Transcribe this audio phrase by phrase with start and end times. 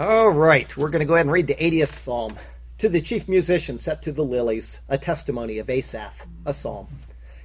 [0.00, 2.38] All right, we're going to go ahead and read the 80th psalm.
[2.78, 6.88] To the chief musician set to the lilies, a testimony of Asaph, a psalm.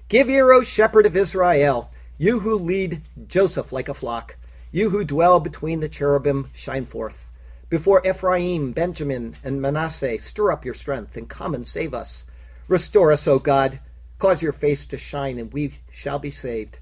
[0.08, 4.38] Give ear, O shepherd of Israel, you who lead Joseph like a flock,
[4.72, 7.30] you who dwell between the cherubim, shine forth.
[7.68, 12.26] Before Ephraim, Benjamin, and Manasseh, stir up your strength and come and save us.
[12.70, 13.82] Restore us, O God.
[14.20, 16.80] Cause your face to shine, and we shall be saved.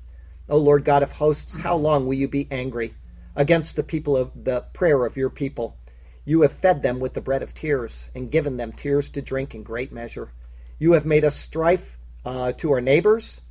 [0.47, 2.93] O Lord God of hosts, how long will you be angry
[3.35, 5.77] against the people of the prayer of your people?
[6.23, 9.53] You have fed them with the bread of tears and given them tears to drink
[9.53, 10.31] in great measure.
[10.79, 13.41] You have made us strife uh, to our neighbors,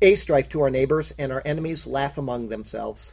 [0.00, 3.12] a strife to our neighbors, and our enemies laugh among themselves.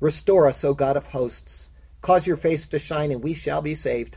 [0.00, 1.68] Restore us, O God of hosts.
[2.00, 4.16] Cause your face to shine, and we shall be saved.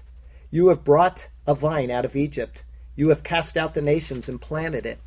[0.50, 2.64] You have brought a vine out of Egypt.
[2.96, 5.00] You have cast out the nations and planted it.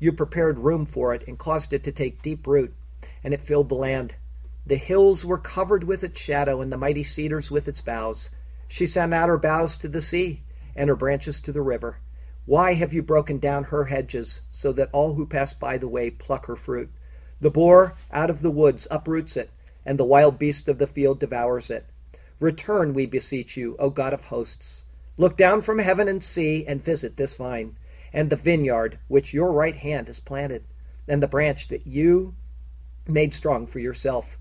[0.00, 2.74] You prepared room for it and caused it to take deep root,
[3.22, 4.16] and it filled the land.
[4.68, 8.28] The hills were covered with its shadow, and the mighty cedars with its boughs.
[8.68, 10.42] She sent out her boughs to the sea,
[10.76, 11.98] and her branches to the river.
[12.44, 16.10] Why have you broken down her hedges, so that all who pass by the way
[16.10, 16.90] pluck her fruit?
[17.40, 19.50] The boar out of the woods uproots it,
[19.84, 21.86] and the wild beast of the field devours it.
[22.38, 24.84] Return, we beseech you, O God of hosts.
[25.16, 27.74] Look down from heaven and see, and visit this vine
[28.12, 30.64] and the vineyard which your right hand has planted,
[31.06, 32.34] and the branch that you
[33.06, 34.37] made strong for yourself.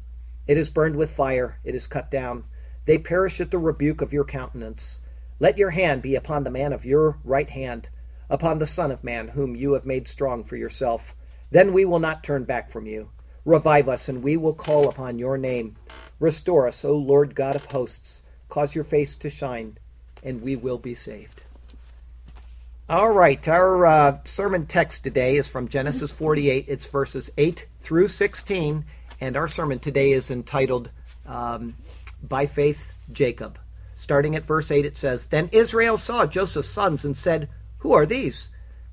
[0.48, 2.46] It is burned with fire, it is cut down.
[2.86, 5.00] They perish at the rebuke of your countenance.
[5.40, 7.90] Let your hand be upon the man of your right hand,
[8.30, 11.14] upon the Son of Man, whom you have made strong for yourself.
[11.52, 13.10] Then we will not turn back from you.
[13.46, 15.76] Revive us, and we will call upon your name.
[16.20, 18.24] Restore us, O Lord God of hosts.
[18.50, 19.78] Cause your face to shine,
[20.24, 21.44] and we will be saved.
[22.90, 26.66] All right, our uh, sermon text today is from Genesis 48.
[26.70, 28.86] It's verses 8 through 16,
[29.20, 30.90] and our sermon today is entitled
[31.26, 31.76] um,
[32.22, 33.60] By Faith Jacob.
[33.96, 38.06] Starting at verse 8, it says Then Israel saw Joseph's sons and said, Who are
[38.06, 38.50] these?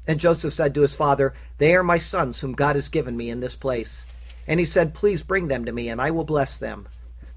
[0.07, 3.31] And Joseph said to his father, They are my sons whom God has given me
[3.31, 4.07] in this place.
[4.47, 6.89] And he said, Please bring them to me, and I will bless them.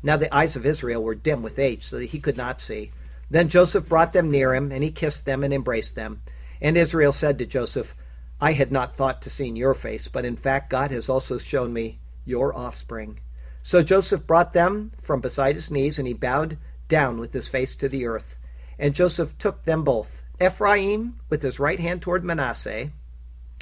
[0.03, 2.91] Now the eyes of Israel were dim with age, so that he could not see.
[3.29, 6.21] Then Joseph brought them near him, and he kissed them and embraced them.
[6.61, 7.95] And Israel said to Joseph,
[8.39, 11.73] I had not thought to see your face, but in fact God has also shown
[11.73, 13.19] me your offspring.
[13.63, 16.57] So Joseph brought them from beside his knees, and he bowed
[16.87, 18.37] down with his face to the earth.
[18.79, 22.91] And Joseph took them both, Ephraim with his right hand toward Manasseh,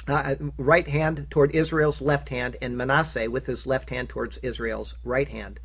[0.06, 4.94] uh, right hand toward Israel's left hand, and Manasseh with his left hand towards Israel's
[5.02, 5.58] right hand,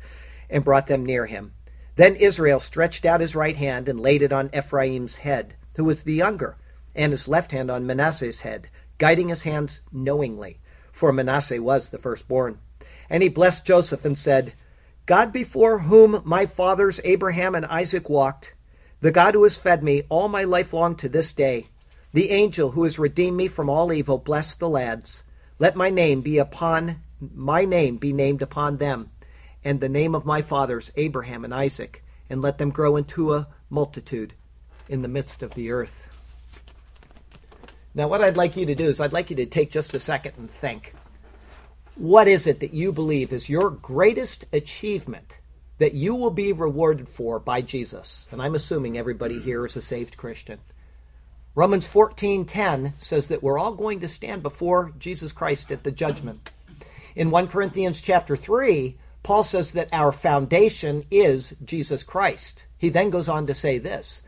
[0.48, 1.52] and brought them near him.
[1.96, 6.02] Then Israel stretched out his right hand and laid it on Ephraim's head, who was
[6.02, 6.56] the younger
[6.94, 8.68] and his left hand on Manasseh's head,
[8.98, 10.60] guiding his hands knowingly,
[10.92, 12.58] for Manasseh was the firstborn.
[13.12, 14.54] And he blessed Joseph and said,
[15.04, 18.54] God before whom my fathers Abraham and Isaac walked,
[19.00, 21.66] the God who has fed me all my life long to this day,
[22.12, 25.22] the angel who has redeemed me from all evil, bless the lads.
[25.58, 27.02] Let my name be upon
[27.34, 29.10] my name be named upon them,
[29.62, 33.46] and the name of my fathers Abraham and Isaac, and let them grow into a
[33.70, 34.32] multitude
[34.88, 36.08] in the midst of the earth.
[37.94, 40.00] Now, what I'd like you to do is I'd like you to take just a
[40.00, 40.94] second and think.
[41.96, 45.38] What is it that you believe is your greatest achievement
[45.78, 48.26] that you will be rewarded for by Jesus?
[48.30, 50.58] And I'm assuming everybody here is a saved Christian.
[51.54, 56.50] Romans 14:10 says that we're all going to stand before Jesus Christ at the judgment.
[57.14, 62.64] In 1 Corinthians chapter 3, Paul says that our foundation is Jesus Christ.
[62.78, 64.22] He then goes on to say this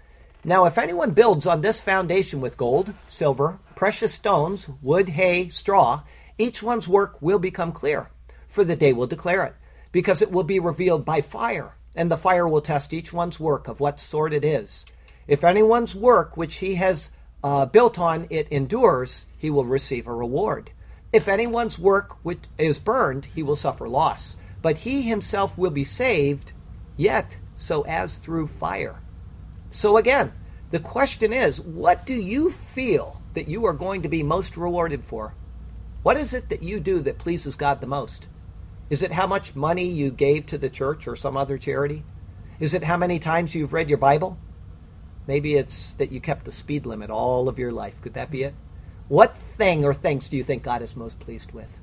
[0.47, 6.03] now, if anyone builds on this foundation with gold, silver, precious stones, wood, hay, straw,
[6.39, 8.09] each one's work will become clear,
[8.49, 9.55] for the day will declare it,
[9.93, 13.69] because it will be revealed by fire, and the fire will test each one's work
[13.69, 14.85] of what sort it is.
[15.29, 17.11] If anyone's work which he has
[17.43, 20.71] uh, built on it endures, he will receive a reward.
[21.13, 25.85] If anyone's work which is burned, he will suffer loss, but he himself will be
[25.85, 26.53] saved,
[26.97, 29.01] yet so as through fire.
[29.71, 30.33] So again,
[30.71, 35.05] the question is what do you feel that you are going to be most rewarded
[35.05, 35.35] for?
[36.05, 38.27] What is it that you do that pleases God the most?
[38.91, 42.05] Is it how much money you gave to the church or some other charity?
[42.61, 44.37] Is it how many times you've read your Bible?
[45.27, 48.03] Maybe it's that you kept the speed limit all of your life.
[48.03, 48.55] Could that be it?
[49.09, 51.79] What thing or things do you think God is most pleased with?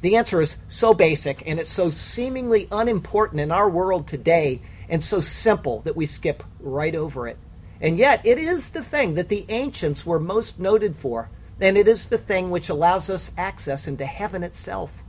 [0.00, 5.02] The answer is so basic and it's so seemingly unimportant in our world today and
[5.02, 7.38] so simple that we skip right over it.
[7.80, 11.30] And yet, it is the thing that the ancients were most noted for,
[11.60, 15.02] and it is the thing which allows us access into heaven itself.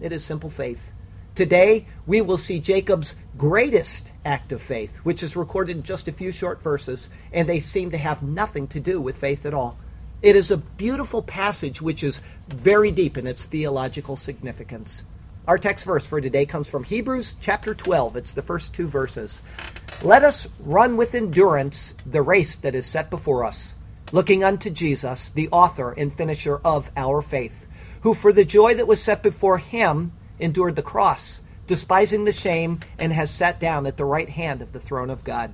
[0.00, 0.92] It is simple faith.
[1.34, 6.12] Today, we will see Jacob's greatest act of faith, which is recorded in just a
[6.12, 9.78] few short verses, and they seem to have nothing to do with faith at all.
[10.20, 15.04] It is a beautiful passage which is very deep in its theological significance.
[15.46, 18.16] Our text verse for today comes from Hebrews chapter 12.
[18.16, 19.40] It's the first two verses.
[20.02, 23.76] Let us run with endurance the race that is set before us,
[24.12, 27.66] looking unto Jesus, the author and finisher of our faith,
[28.02, 32.80] who for the joy that was set before him endured the cross, despising the shame,
[32.98, 35.52] and has sat down at the right hand of the throne of God.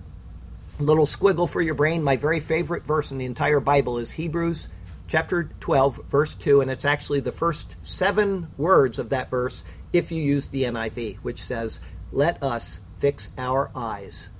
[0.78, 2.02] A little squiggle for your brain.
[2.02, 4.68] My very favorite verse in the entire Bible is Hebrews
[5.06, 9.62] chapter 12, verse 2, and it's actually the first seven words of that verse
[9.92, 11.80] if you use the NIV, which says,
[12.12, 14.30] Let us fix our eyes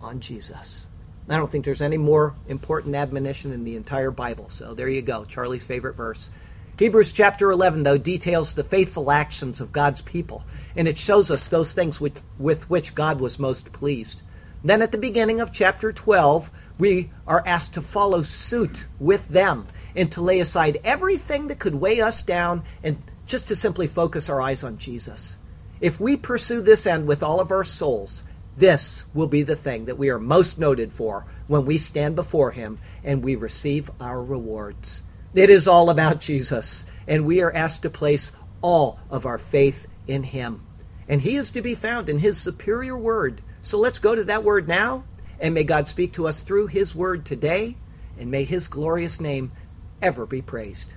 [0.00, 0.85] on Jesus.
[1.28, 4.48] I don't think there's any more important admonition in the entire Bible.
[4.48, 6.30] So there you go, Charlie's favorite verse.
[6.78, 10.44] Hebrews chapter 11, though, details the faithful actions of God's people,
[10.76, 14.20] and it shows us those things with, with which God was most pleased.
[14.62, 19.66] Then at the beginning of chapter 12, we are asked to follow suit with them
[19.94, 24.28] and to lay aside everything that could weigh us down and just to simply focus
[24.28, 25.38] our eyes on Jesus.
[25.80, 28.22] If we pursue this end with all of our souls,
[28.56, 32.52] this will be the thing that we are most noted for when we stand before
[32.52, 35.02] Him and we receive our rewards.
[35.34, 38.32] It is all about Jesus, and we are asked to place
[38.62, 40.62] all of our faith in Him.
[41.08, 43.42] And He is to be found in His superior word.
[43.60, 45.04] So let's go to that word now,
[45.38, 47.76] and may God speak to us through His word today,
[48.18, 49.52] and may His glorious name
[50.00, 50.94] ever be praised.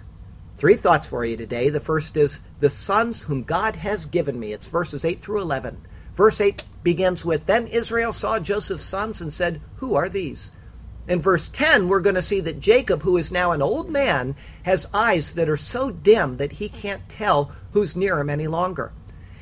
[0.57, 1.69] Three thoughts for you today.
[1.69, 4.53] The first is the sons whom God has given me.
[4.53, 5.85] It's verses 8 through 11.
[6.19, 10.51] Verse 8 begins with Then Israel saw Joseph's sons and said, Who are these?
[11.07, 14.35] In verse 10, we're going to see that Jacob, who is now an old man,
[14.63, 18.91] has eyes that are so dim that he can't tell who's near him any longer.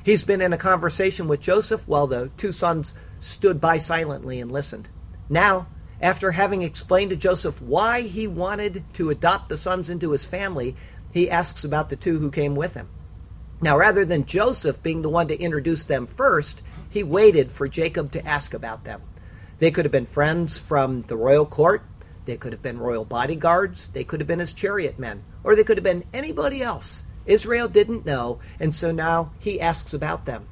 [0.04, 4.52] He's been in a conversation with Joseph while the two sons stood by silently and
[4.52, 4.88] listened.
[5.30, 5.66] Now,
[6.00, 10.76] after having explained to Joseph why he wanted to adopt the sons into his family,
[11.12, 12.88] he asks about the two who came with him.
[13.60, 18.12] Now, rather than Joseph being the one to introduce them first, he waited for Jacob
[18.12, 19.02] to ask about them.
[19.60, 21.82] They could have been friends from the royal court.
[22.26, 23.88] They could have been royal bodyguards.
[23.88, 25.24] They could have been his chariot men.
[25.44, 27.04] Or they could have been anybody else.
[27.26, 30.48] Israel didn't know, and so now he asks about them.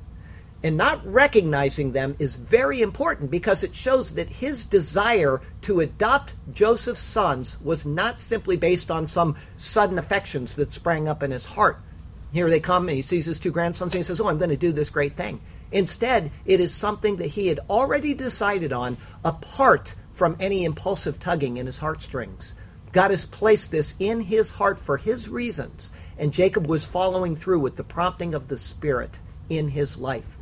[0.64, 6.34] And not recognizing them is very important because it shows that his desire to adopt
[6.52, 11.46] Joseph's sons was not simply based on some sudden affections that sprang up in his
[11.46, 11.80] heart.
[12.36, 14.50] Here they come, and he sees his two grandsons, and he says, Oh, I'm going
[14.50, 15.40] to do this great thing.
[15.72, 21.56] Instead, it is something that he had already decided on apart from any impulsive tugging
[21.56, 22.54] in his heartstrings.
[22.92, 27.60] God has placed this in his heart for his reasons, and Jacob was following through
[27.60, 29.18] with the prompting of the Spirit
[29.48, 30.38] in his life.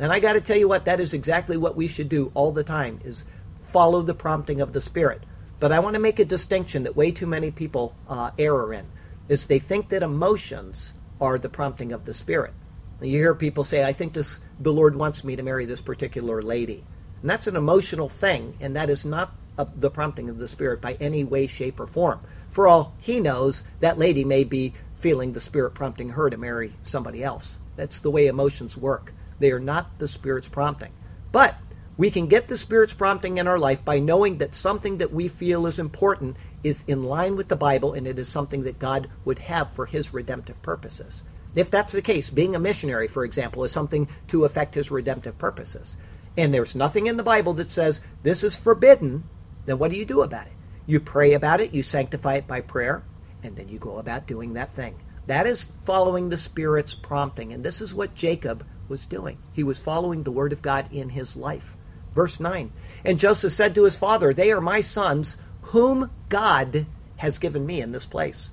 [0.00, 2.50] And I got to tell you what, that is exactly what we should do all
[2.50, 3.22] the time is
[3.68, 5.22] follow the prompting of the Spirit.
[5.60, 8.86] But I want to make a distinction that way too many people uh, error in,
[9.28, 12.52] is they think that emotions are the prompting of the Spirit.
[13.00, 16.42] You hear people say, I think this, the Lord wants me to marry this particular
[16.42, 16.84] lady.
[17.20, 20.80] And that's an emotional thing, and that is not a, the prompting of the Spirit
[20.80, 22.20] by any way, shape, or form.
[22.50, 26.72] For all he knows, that lady may be feeling the Spirit prompting her to marry
[26.82, 27.58] somebody else.
[27.76, 29.12] That's the way emotions work.
[29.38, 30.92] They are not the Spirit's prompting.
[31.32, 31.56] But
[31.98, 35.28] we can get the Spirit's prompting in our life by knowing that something that we
[35.28, 39.08] feel is important is in line with the Bible and it is something that God
[39.24, 41.22] would have for his redemptive purposes.
[41.54, 45.38] If that's the case, being a missionary, for example, is something to affect his redemptive
[45.38, 45.96] purposes.
[46.36, 49.24] And there's nothing in the Bible that says this is forbidden,
[49.64, 50.52] then what do you do about it?
[50.84, 53.04] You pray about it, you sanctify it by prayer,
[53.42, 54.96] and then you go about doing that thing.
[55.26, 57.54] That is following the Spirit's prompting.
[57.54, 59.38] And this is what Jacob was doing.
[59.52, 61.76] He was following the Word of God in his life.
[62.16, 62.72] Verse 9
[63.04, 66.86] And Joseph said to his father, They are my sons, whom God
[67.18, 68.50] has given me in this place.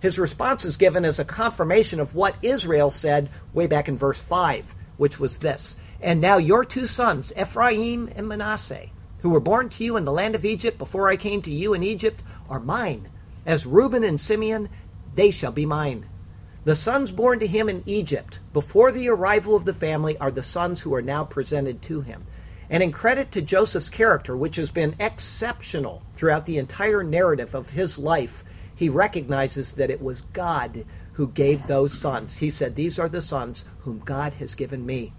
[0.00, 4.20] His response is given as a confirmation of what Israel said way back in verse
[4.20, 8.88] 5, which was this And now your two sons, Ephraim and Manasseh,
[9.18, 11.74] who were born to you in the land of Egypt before I came to you
[11.74, 13.08] in Egypt, are mine.
[13.44, 14.70] As Reuben and Simeon,
[15.14, 16.06] they shall be mine.
[16.64, 20.42] The sons born to him in Egypt before the arrival of the family are the
[20.42, 22.24] sons who are now presented to him.
[22.72, 27.68] And in credit to Joseph's character, which has been exceptional throughout the entire narrative of
[27.68, 28.42] his life,
[28.74, 32.38] he recognizes that it was God who gave those sons.
[32.38, 35.12] He said, These are the sons whom God has given me.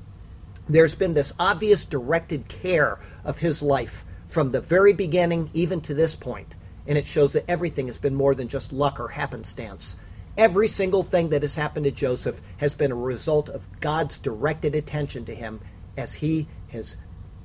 [0.67, 5.93] There's been this obvious directed care of his life from the very beginning even to
[5.93, 6.55] this point,
[6.87, 9.95] and it shows that everything has been more than just luck or happenstance.
[10.39, 14.73] Every single thing that has happened to Joseph has been a result of God's directed
[14.73, 15.59] attention to him
[15.95, 16.95] as he has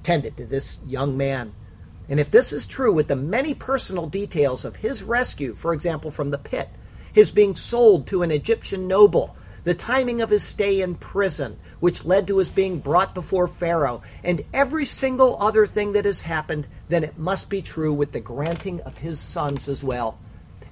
[0.08, 1.52] tended to this young man.
[2.08, 6.10] And if this is true with the many personal details of his rescue, for example,
[6.10, 6.70] from the pit,
[7.12, 12.06] his being sold to an Egyptian noble, the timing of his stay in prison, which
[12.06, 16.66] led to his being brought before Pharaoh, and every single other thing that has happened,
[16.88, 20.18] then it must be true with the granting of his sons as well.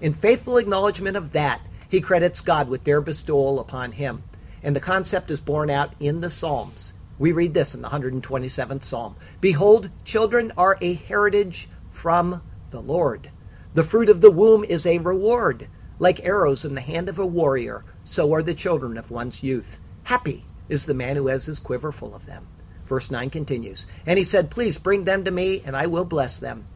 [0.00, 4.22] In faithful acknowledgement of that, he credits God with their bestowal upon him.
[4.62, 6.94] And the concept is borne out in the Psalms.
[7.18, 13.30] We read this in the 127th Psalm Behold, children are a heritage from the Lord.
[13.74, 15.68] The fruit of the womb is a reward.
[15.98, 19.78] Like arrows in the hand of a warrior, so are the children of one's youth.
[20.04, 22.46] Happy is the man who has his quiver full of them.
[22.86, 26.38] Verse 9 continues And he said, Please bring them to me, and I will bless
[26.38, 26.66] them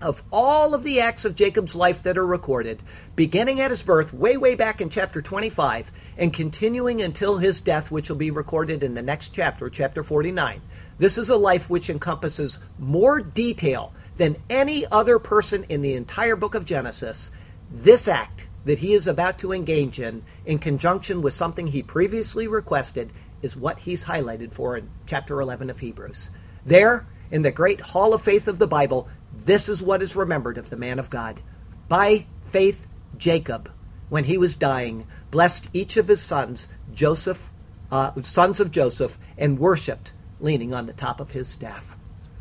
[0.00, 2.82] of all of the acts of Jacob's life that are recorded,
[3.14, 7.90] beginning at his birth, way, way back in chapter 25, and continuing until his death,
[7.90, 10.60] which will be recorded in the next chapter, chapter 49.
[10.98, 16.36] This is a life which encompasses more detail than any other person in the entire
[16.36, 17.30] book of Genesis.
[17.70, 22.46] This act that he is about to engage in, in conjunction with something he previously
[22.46, 23.12] requested,
[23.42, 26.30] is what he's highlighted for in chapter 11 of Hebrews.
[26.64, 29.08] There, in the great hall of faith of the Bible,
[29.44, 31.40] this is what is remembered of the man of God.
[31.88, 33.70] By faith, Jacob,
[34.08, 37.50] when he was dying, blessed each of his sons, Joseph,
[37.90, 41.96] uh, sons of Joseph, and worshipped, leaning on the top of his staff.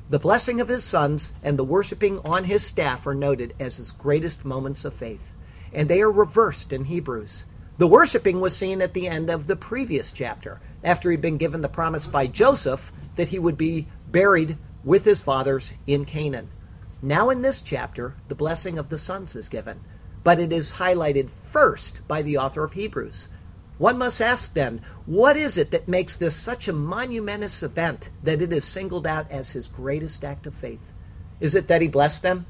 [0.09, 3.91] The blessing of his sons and the worshiping on his staff are noted as his
[3.91, 5.33] greatest moments of faith,
[5.73, 7.45] and they are reversed in Hebrews.
[7.77, 11.61] The worshiping was seen at the end of the previous chapter, after he'd been given
[11.61, 16.49] the promise by Joseph that he would be buried with his fathers in Canaan.
[17.01, 19.81] Now, in this chapter, the blessing of the sons is given,
[20.23, 23.27] but it is highlighted first by the author of Hebrews.
[23.77, 28.41] One must ask then, what is it that makes this such a monumentous event that
[28.41, 30.93] it is singled out as his greatest act of faith?
[31.39, 32.45] Is it that he blessed them?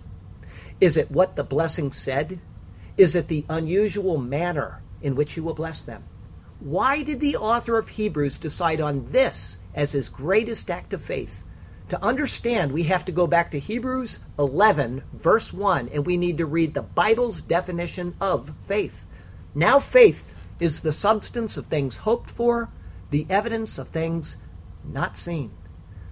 [0.80, 2.40] Is it what the blessing said?
[2.98, 6.04] Is it the unusual manner in which he will bless them?
[6.60, 11.44] Why did the author of Hebrews decide on this as his greatest act of faith?
[11.89, 16.39] To understand, we have to go back to Hebrews 11, verse 1, and we need
[16.39, 19.06] to read the Bible's definition of faith.
[19.54, 22.70] Now, faith is the substance of things hoped for,
[23.12, 24.36] the evidence of things
[24.84, 25.51] not seen.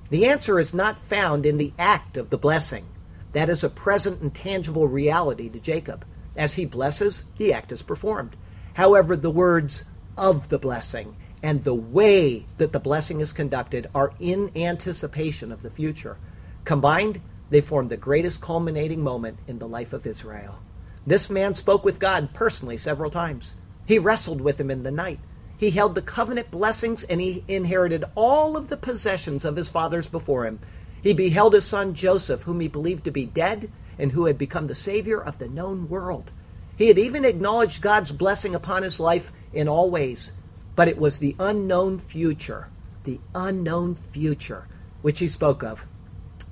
[0.10, 2.86] The answer is not found in the act of the blessing.
[3.32, 6.06] That is a present and tangible reality to Jacob.
[6.36, 8.36] As he blesses, the act is performed.
[8.76, 14.14] However, the words of the blessing and the way that the blessing is conducted are
[14.20, 16.18] in anticipation of the future.
[16.64, 20.60] Combined, they form the greatest culminating moment in the life of Israel.
[21.06, 23.56] This man spoke with God personally several times.
[23.86, 25.20] He wrestled with him in the night.
[25.58, 30.08] He held the covenant blessings and he inherited all of the possessions of his fathers
[30.08, 30.60] before him.
[31.02, 33.70] He beheld his son Joseph, whom he believed to be dead
[34.00, 36.32] and who had become the Savior of the known world.
[36.78, 40.32] He had even acknowledged God's blessing upon his life in all ways.
[40.76, 42.70] But it was the unknown future,
[43.04, 44.68] the unknown future,
[45.02, 45.86] which he spoke of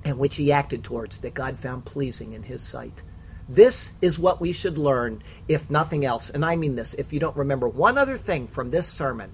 [0.04, 3.02] and which he acted towards that God found pleasing in his sight.
[3.48, 6.30] This is what we should learn, if nothing else.
[6.30, 9.32] And I mean this, if you don't remember one other thing from this sermon,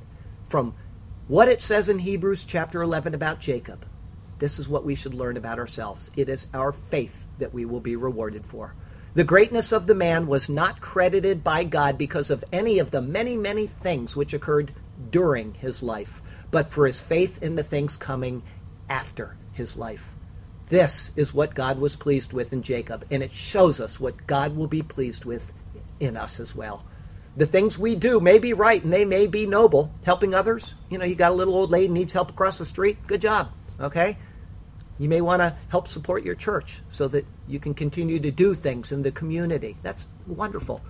[0.49, 0.75] from
[1.27, 3.87] what it says in Hebrews chapter 11 about Jacob,
[4.39, 6.11] this is what we should learn about ourselves.
[6.17, 8.75] It is our faith that we will be rewarded for.
[9.15, 13.01] The greatness of the man was not credited by God because of any of the
[13.01, 14.73] many, many things which occurred
[15.11, 18.43] during his life, but for his faith in the things coming
[18.89, 20.11] after his life.
[20.69, 24.55] This is what God was pleased with in Jacob, and it shows us what God
[24.55, 25.53] will be pleased with
[25.99, 26.85] in us as well.
[27.37, 29.93] The things we do may be right and they may be noble.
[30.03, 32.99] Helping others, you know, you got a little old lady needs help across the street,
[33.07, 33.49] good job,
[33.81, 34.19] okay?
[34.99, 38.55] You may want to help support your church so that you can continue to do
[38.55, 39.77] things in the community.
[39.83, 40.81] That's wonderful.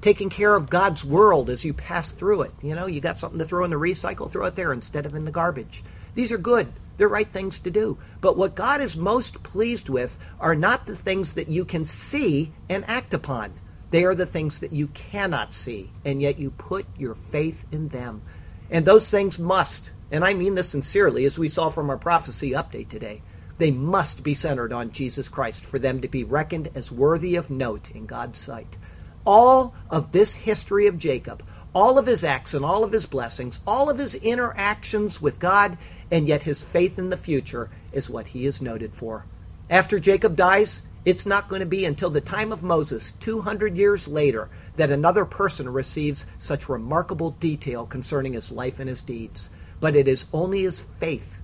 [0.00, 2.52] Taking care of God's world as you pass through it.
[2.62, 5.14] You know, you got something to throw in the recycle, throw it there instead of
[5.14, 5.82] in the garbage.
[6.14, 6.72] These are good.
[6.96, 7.98] They're right things to do.
[8.20, 12.52] But what God is most pleased with are not the things that you can see
[12.68, 13.54] and act upon.
[13.90, 17.88] They are the things that you cannot see, and yet you put your faith in
[17.88, 18.22] them.
[18.70, 22.50] And those things must, and I mean this sincerely, as we saw from our prophecy
[22.52, 23.22] update today,
[23.62, 27.48] they must be centered on Jesus Christ for them to be reckoned as worthy of
[27.48, 28.76] note in God's sight.
[29.24, 33.60] All of this history of Jacob, all of his acts and all of his blessings,
[33.64, 35.78] all of his interactions with God,
[36.10, 39.26] and yet his faith in the future is what he is noted for.
[39.70, 44.08] After Jacob dies, It's not going to be until the time of Moses, 200 years
[44.08, 49.50] later, that another person receives such remarkable detail concerning his life and his deeds.
[49.78, 51.40] But it is only his faith,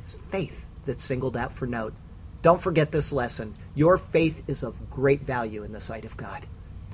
[0.00, 1.94] his faith, that's singled out for note.
[2.42, 3.54] Don't forget this lesson.
[3.74, 6.46] Your faith is of great value in the sight of God.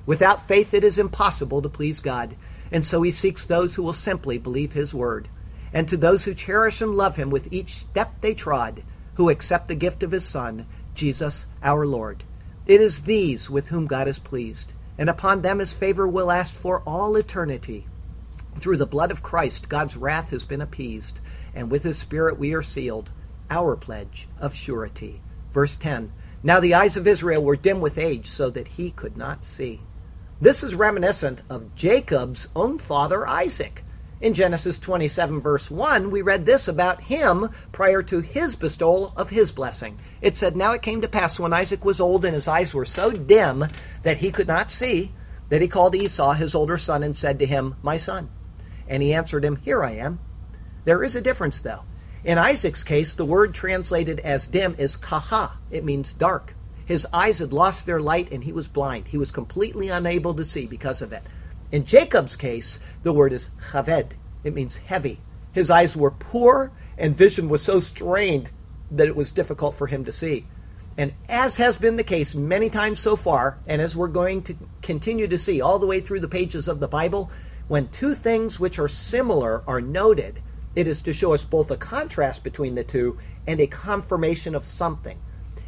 [0.06, 2.36] Without faith, it is impossible to please God,
[2.70, 5.28] and so he seeks those who will simply believe his word.
[5.72, 8.82] And to those who cherish and love him with each step they trod,
[9.14, 12.24] who accept the gift of his Son, Jesus our Lord.
[12.66, 16.56] It is these with whom God is pleased, and upon them his favor will last
[16.56, 17.86] for all eternity.
[18.58, 21.20] Through the blood of Christ, God's wrath has been appeased,
[21.54, 23.10] and with his Spirit we are sealed,
[23.52, 25.20] our pledge of surety.
[25.52, 26.10] Verse 10
[26.42, 29.80] Now the eyes of Israel were dim with age, so that he could not see.
[30.40, 33.84] This is reminiscent of Jacob's own father, Isaac.
[34.22, 39.30] In Genesis 27, verse 1, we read this about him prior to his bestowal of
[39.30, 39.98] his blessing.
[40.20, 42.84] It said, Now it came to pass when Isaac was old and his eyes were
[42.84, 43.66] so dim
[44.02, 45.12] that he could not see,
[45.48, 48.30] that he called Esau, his older son, and said to him, My son.
[48.88, 50.20] And he answered him, Here I am.
[50.84, 51.82] There is a difference, though.
[52.24, 55.52] In Isaac's case, the word translated as dim is kaha.
[55.72, 56.54] It means dark.
[56.84, 59.08] His eyes had lost their light and he was blind.
[59.08, 61.24] He was completely unable to see because of it.
[61.72, 64.14] In Jacob's case, the word is chaved.
[64.44, 65.18] It means heavy.
[65.52, 68.50] His eyes were poor and vision was so strained
[68.92, 70.46] that it was difficult for him to see.
[70.96, 74.56] And as has been the case many times so far, and as we're going to
[74.82, 77.30] continue to see all the way through the pages of the Bible,
[77.66, 80.40] when two things which are similar are noted,
[80.74, 84.64] it is to show us both a contrast between the two and a confirmation of
[84.64, 85.18] something.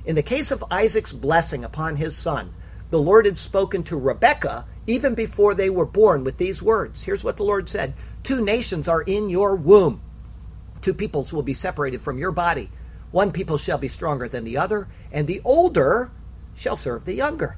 [0.04, 2.54] In the case of Isaac's blessing upon his son,
[2.90, 7.02] the Lord had spoken to Rebekah even before they were born with these words.
[7.02, 10.00] Here's what the Lord said Two nations are in your womb,
[10.80, 12.70] two peoples will be separated from your body.
[13.10, 16.10] One people shall be stronger than the other, and the older
[16.54, 17.56] shall serve the younger.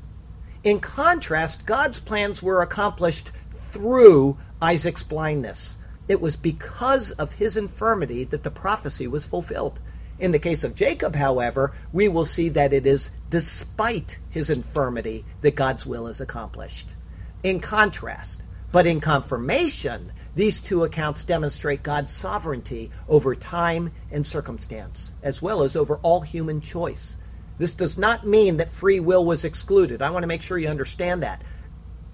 [0.62, 3.31] In contrast, God's plans were accomplished
[3.71, 5.79] through Isaac's blindness.
[6.09, 9.81] It was because of his infirmity that the prophecy was fulfilled.
[10.19, 15.25] In the case of Jacob, however, we will see that it is despite his infirmity
[15.43, 16.95] that God's will is accomplished.
[17.43, 25.13] In contrast, but in confirmation, these two accounts demonstrate God's sovereignty over time and circumstance,
[25.23, 27.17] as well as over all human choice.
[27.59, 30.02] This does not mean that free will was excluded.
[30.02, 31.43] I want to make sure you understand that.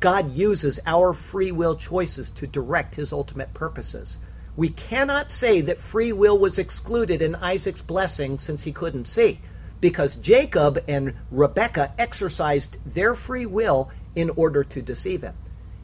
[0.03, 4.19] God uses our free will choices to direct his ultimate purposes.
[4.57, 9.41] We cannot say that free will was excluded in Isaac's blessing since he couldn't see,
[9.81, 15.35] because Jacob and Rebekah exercised their free will in order to deceive him.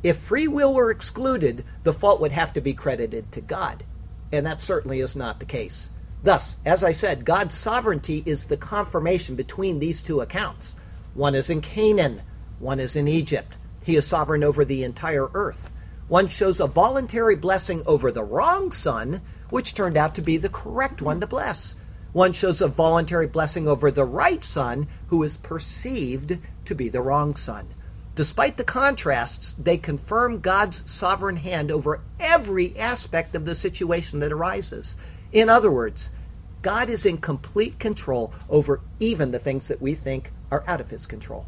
[0.02, 3.84] If free will were excluded, the fault would have to be credited to God,
[4.32, 5.92] and that certainly is not the case.
[6.24, 10.74] Thus, as I said, God's sovereignty is the confirmation between these two accounts.
[11.14, 12.22] One is in Canaan,
[12.58, 13.56] one is in Egypt.
[13.88, 15.70] He is sovereign over the entire earth.
[16.08, 20.50] One shows a voluntary blessing over the wrong son, which turned out to be the
[20.50, 21.74] correct one to bless.
[22.12, 27.00] One shows a voluntary blessing over the right son, who is perceived to be the
[27.00, 27.68] wrong son.
[28.14, 34.32] Despite the contrasts, they confirm God's sovereign hand over every aspect of the situation that
[34.32, 34.96] arises.
[35.32, 36.10] In other words,
[36.60, 40.90] God is in complete control over even the things that we think are out of
[40.90, 41.46] his control.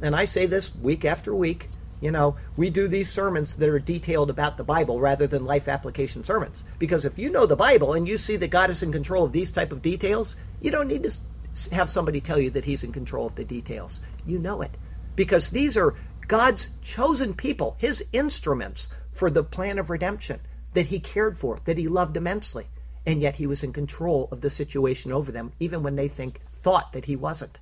[0.00, 1.68] And I say this week after week
[2.00, 5.68] you know, we do these sermons that are detailed about the Bible rather than life
[5.68, 6.62] application sermons.
[6.78, 9.32] Because if you know the Bible and you see that God is in control of
[9.32, 12.92] these type of details, you don't need to have somebody tell you that he's in
[12.92, 14.00] control of the details.
[14.26, 14.76] You know it.
[15.14, 15.94] Because these are
[16.28, 20.40] God's chosen people, his instruments for the plan of redemption
[20.74, 22.66] that he cared for, that he loved immensely.
[23.06, 26.40] And yet he was in control of the situation over them, even when they think
[26.60, 27.58] thought that he wasn't.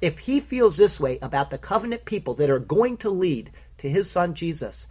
[0.00, 3.88] If he feels this way about the covenant people that are going to lead to
[3.88, 4.86] his son Jesus,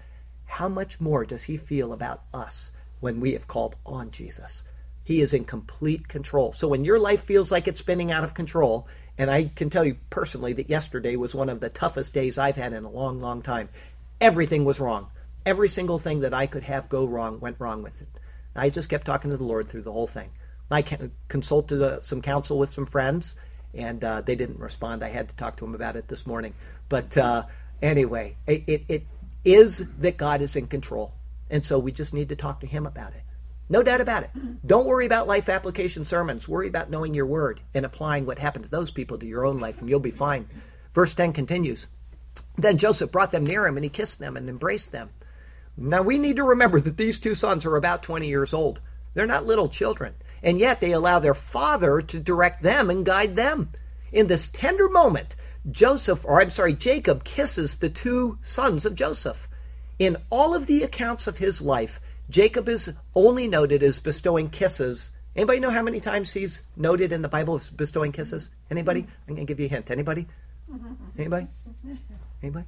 [0.46, 4.64] how much more does he feel about us when we have called on Jesus?
[5.04, 6.54] He is in complete control.
[6.54, 9.86] So when your life feels like it's spinning out of control, and I can tell
[9.86, 13.20] you personally that yesterday was one of the toughest days I've had in a long,
[13.20, 13.70] long time.
[14.20, 15.08] Everything was wrong.
[15.46, 18.10] Every single thing that I could have go wrong went wrong with it.
[18.56, 20.30] I just kept talking to the Lord through the whole thing.
[20.70, 20.84] I
[21.30, 23.36] consulted uh, some counsel with some friends,
[23.74, 25.04] and uh, they didn't respond.
[25.04, 26.54] I had to talk to them about it this morning.
[26.90, 27.44] But uh,
[27.82, 29.04] Anyway, it, it, it
[29.46, 31.14] is that God is in control.
[31.50, 33.22] And so we just need to talk to Him about it.
[33.70, 34.30] No doubt about it.
[34.38, 34.54] Mm-hmm.
[34.66, 36.48] Don't worry about life application sermons.
[36.48, 39.60] Worry about knowing your word and applying what happened to those people to your own
[39.60, 40.48] life, and you'll be fine.
[40.94, 41.88] Verse 10 continues
[42.58, 45.10] Then Joseph brought them near him, and he kissed them and embraced them.
[45.76, 48.82] Now we need to remember that these two sons are about 20 years old.
[49.14, 53.36] They're not little children, and yet they allow their father to direct them and guide
[53.36, 53.74] them.
[54.12, 55.36] In this tender moment,
[55.72, 59.48] Joseph, or I'm sorry, Jacob kisses the two sons of Joseph.
[60.00, 62.00] In all of the accounts of his life,
[62.30, 65.12] Jacob is only noted as bestowing kisses.
[65.36, 68.50] Anybody know how many times he's noted in the Bible as bestowing kisses?
[68.70, 69.02] Anybody?
[69.28, 69.92] I'm going to give you a hint.
[69.92, 70.28] Anybody?
[71.18, 71.48] Anybody?
[72.42, 72.66] Anybody?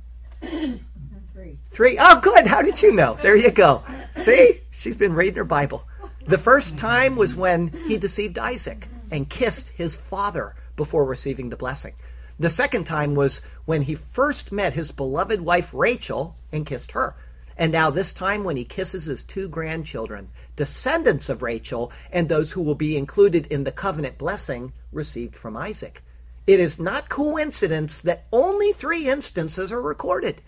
[1.33, 1.59] Three.
[1.71, 1.97] Three.
[1.99, 2.47] Oh, good.
[2.47, 3.17] How did you know?
[3.21, 3.83] There you go.
[4.17, 4.61] See?
[4.71, 5.83] She's been reading her Bible.
[6.27, 11.57] The first time was when he deceived Isaac and kissed his father before receiving the
[11.57, 11.93] blessing.
[12.39, 17.15] The second time was when he first met his beloved wife Rachel and kissed her.
[17.57, 22.53] And now, this time, when he kisses his two grandchildren, descendants of Rachel, and those
[22.53, 26.01] who will be included in the covenant blessing received from Isaac.
[26.47, 30.41] It is not coincidence that only three instances are recorded.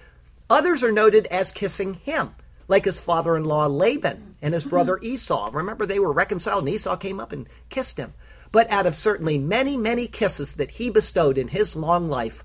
[0.50, 2.34] Others are noted as kissing him,
[2.70, 5.14] like his father in law Laban and his brother mm-hmm.
[5.14, 5.50] Esau.
[5.52, 8.14] Remember, they were reconciled, and Esau came up and kissed him.
[8.52, 12.44] But out of certainly many, many kisses that he bestowed in his long life,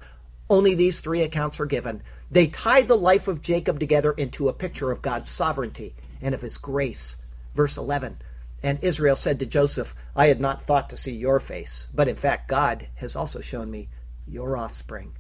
[0.49, 2.03] only these three accounts are given.
[2.31, 6.43] They tie the life of Jacob together into a picture of God's sovereignty and of
[6.43, 7.17] his grace.
[7.55, 8.19] Verse 11
[8.63, 12.17] And Israel said to Joseph, I had not thought to see your face, but in
[12.17, 13.89] fact, God has also shown me
[14.27, 15.15] your offspring.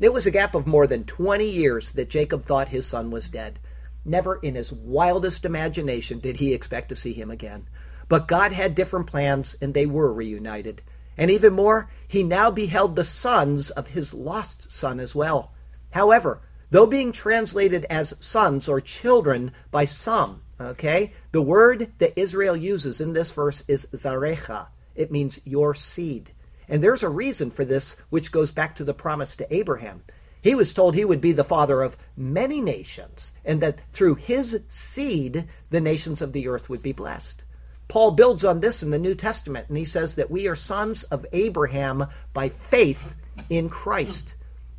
[0.00, 3.28] It was a gap of more than 20 years that Jacob thought his son was
[3.28, 3.58] dead.
[4.04, 7.68] Never in his wildest imagination did he expect to see him again.
[8.08, 10.82] But God had different plans, and they were reunited.
[11.16, 15.52] And even more, he now beheld the sons of his lost son as well.
[15.90, 22.56] However, though being translated as sons or children by some, okay, the word that Israel
[22.56, 24.68] uses in this verse is zarecha.
[24.94, 26.32] It means your seed.
[26.68, 30.02] And there's a reason for this, which goes back to the promise to Abraham.
[30.40, 34.60] He was told he would be the father of many nations, and that through his
[34.68, 37.44] seed, the nations of the earth would be blessed.
[37.92, 41.02] Paul builds on this in the New Testament, and he says that we are sons
[41.02, 43.14] of Abraham by faith
[43.50, 44.32] in Christ.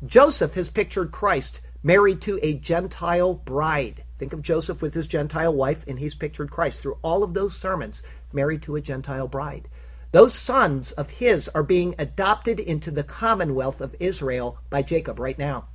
[0.04, 4.02] Joseph has pictured Christ married to a Gentile bride.
[4.18, 7.56] Think of Joseph with his Gentile wife, and he's pictured Christ through all of those
[7.56, 9.68] sermons, married to a Gentile bride.
[10.10, 15.38] Those sons of his are being adopted into the commonwealth of Israel by Jacob right
[15.38, 15.68] now.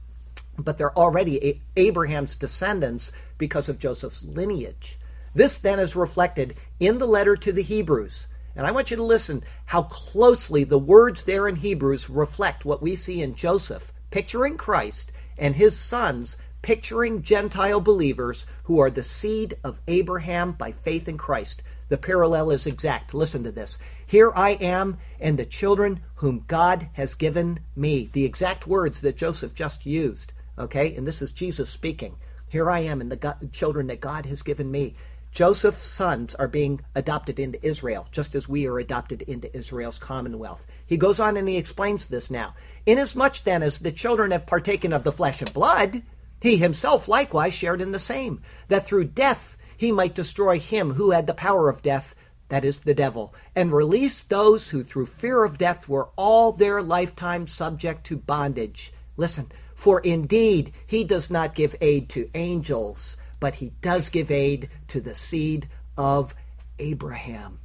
[0.58, 4.99] But they're already Abraham's descendants because of Joseph's lineage.
[5.34, 8.28] This then is reflected in the letter to the Hebrews.
[8.56, 12.82] And I want you to listen how closely the words there in Hebrews reflect what
[12.82, 19.04] we see in Joseph, picturing Christ, and his sons, picturing Gentile believers who are the
[19.04, 21.62] seed of Abraham by faith in Christ.
[21.88, 23.14] The parallel is exact.
[23.14, 23.78] Listen to this.
[24.06, 28.10] Here I am and the children whom God has given me.
[28.12, 30.34] The exact words that Joseph just used.
[30.58, 30.96] Okay?
[30.96, 32.16] And this is Jesus speaking.
[32.48, 34.96] Here I am and the God, children that God has given me.
[35.32, 40.66] Joseph's sons are being adopted into Israel, just as we are adopted into Israel's commonwealth.
[40.86, 42.56] He goes on and he explains this now.
[42.86, 46.02] Inasmuch then as the children have partaken of the flesh and blood,
[46.42, 51.12] he himself likewise shared in the same, that through death he might destroy him who
[51.12, 52.16] had the power of death,
[52.50, 56.82] that is the devil, and release those who through fear of death were all their
[56.82, 58.92] lifetime subject to bondage.
[59.16, 64.70] Listen, for indeed he does not give aid to angels but he does give aid
[64.90, 66.34] to the seed of
[66.80, 67.60] Abraham.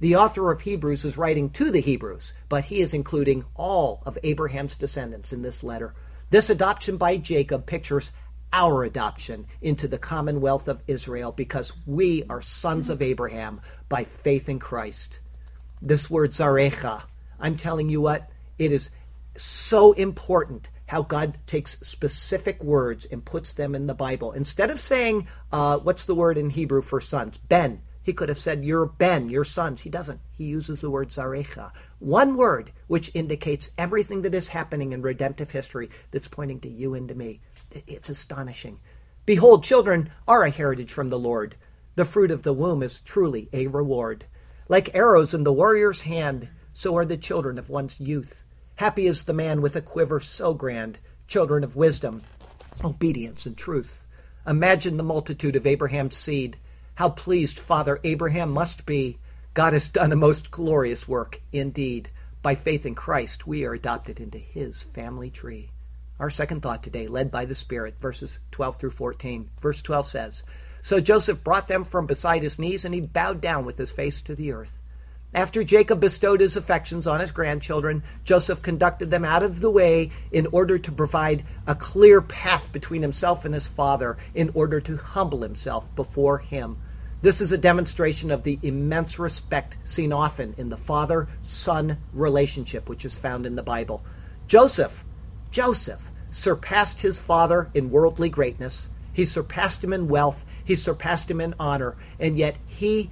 [0.00, 4.18] The author of Hebrews is writing to the Hebrews, but he is including all of
[4.24, 5.94] Abraham's descendants in this letter.
[6.30, 8.10] This adoption by Jacob pictures
[8.52, 14.48] our adoption into the commonwealth of Israel because we are sons of Abraham by faith
[14.48, 15.20] in Christ.
[15.80, 17.02] This word zarecha,
[17.40, 18.90] I'm telling you what, it is
[19.36, 24.32] so important how God takes specific words and puts them in the Bible.
[24.32, 27.38] Instead of saying, uh, what's the word in Hebrew for sons?
[27.38, 27.80] Ben.
[28.02, 29.80] He could have said, You're Ben, your sons.
[29.80, 30.20] He doesn't.
[30.32, 31.72] He uses the word Zarecha.
[31.98, 36.92] One word which indicates everything that is happening in redemptive history that's pointing to you
[36.92, 37.40] and to me.
[37.70, 38.78] It's astonishing.
[39.24, 41.56] Behold, children are a heritage from the Lord.
[41.94, 44.26] The fruit of the womb is truly a reward.
[44.68, 48.44] Like arrows in the warrior's hand, so are the children of one's youth.
[48.76, 52.22] Happy is the man with a quiver so grand, children of wisdom,
[52.82, 54.04] obedience, and truth.
[54.46, 56.56] Imagine the multitude of Abraham's seed.
[56.94, 59.18] How pleased Father Abraham must be.
[59.54, 62.10] God has done a most glorious work indeed.
[62.42, 65.70] By faith in Christ, we are adopted into his family tree.
[66.18, 69.50] Our second thought today, led by the Spirit, verses 12 through 14.
[69.60, 70.42] Verse 12 says
[70.82, 74.20] So Joseph brought them from beside his knees, and he bowed down with his face
[74.22, 74.78] to the earth.
[75.34, 80.10] After Jacob bestowed his affections on his grandchildren, Joseph conducted them out of the way
[80.30, 84.98] in order to provide a clear path between himself and his father, in order to
[84.98, 86.76] humble himself before him.
[87.22, 92.88] This is a demonstration of the immense respect seen often in the father son relationship,
[92.88, 94.02] which is found in the Bible.
[94.48, 95.04] Joseph
[95.50, 98.90] Joseph surpassed his father in worldly greatness.
[99.12, 100.44] He surpassed him in wealth.
[100.64, 101.94] He surpassed him in honor.
[102.18, 103.10] And yet he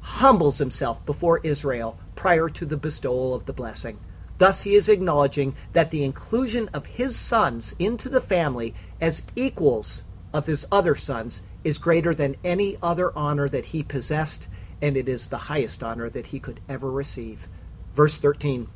[0.00, 3.98] humbles himself before Israel prior to the bestowal of the blessing.
[4.38, 10.02] Thus, he is acknowledging that the inclusion of his sons into the family as equals
[10.32, 14.48] of his other sons is greater than any other honor that he possessed,
[14.80, 17.48] and it is the highest honor that he could ever receive.
[17.94, 18.68] Verse 13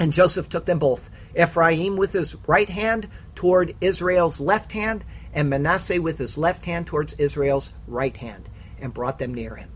[0.00, 5.48] And Joseph took them both, Ephraim with his right hand toward Israel's left hand, and
[5.48, 8.48] Manasseh with his left hand towards Israel's right hand,
[8.80, 9.70] and brought them near him.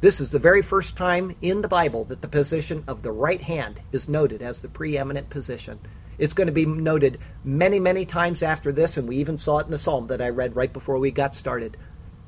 [0.00, 3.42] This is the very first time in the Bible that the position of the right
[3.42, 5.78] hand is noted as the preeminent position.
[6.16, 9.66] It's going to be noted many, many times after this, and we even saw it
[9.66, 11.76] in the psalm that I read right before we got started.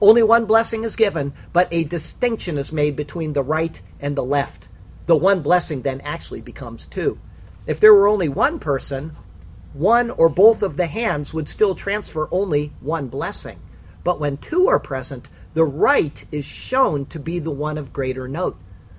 [0.02, 4.24] Only one blessing is given, but a distinction is made between the right and the
[4.24, 4.68] left.
[5.06, 7.18] The one blessing then actually becomes two.
[7.66, 9.12] If there were only one person,
[9.72, 13.60] one or both of the hands would still transfer only one blessing.
[14.04, 18.26] But when two are present, the right is shown to be the one of greater
[18.26, 18.58] note.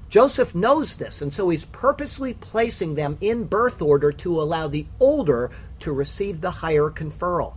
[0.10, 4.86] Joseph knows this, and so he's purposely placing them in birth order to allow the
[5.00, 7.56] older to receive the higher conferral.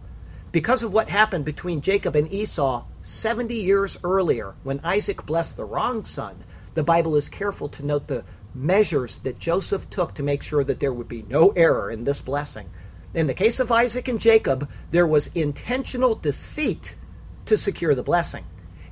[0.53, 5.67] Because of what happened between Jacob and Esau 70 years earlier, when Isaac blessed the
[5.67, 10.43] wrong son, the Bible is careful to note the measures that Joseph took to make
[10.43, 12.71] sure that there would be no error in this blessing.
[13.13, 16.97] In the case of Isaac and Jacob, there was intentional deceit
[17.45, 18.45] to secure the blessing.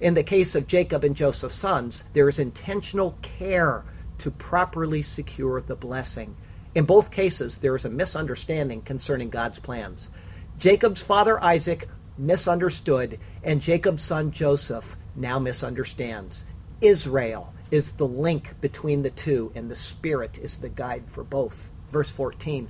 [0.04, 3.86] In the case of Jacob and Joseph's sons, there is intentional care
[4.18, 6.36] to properly secure the blessing.
[6.74, 10.10] In both cases, there is a misunderstanding concerning God's plans.
[10.58, 11.88] Jacob's father Isaac
[12.18, 16.44] misunderstood, and Jacob's son Joseph now misunderstands.
[16.82, 21.70] Israel is the link between the two, and the Spirit is the guide for both.
[21.90, 22.68] Verse 14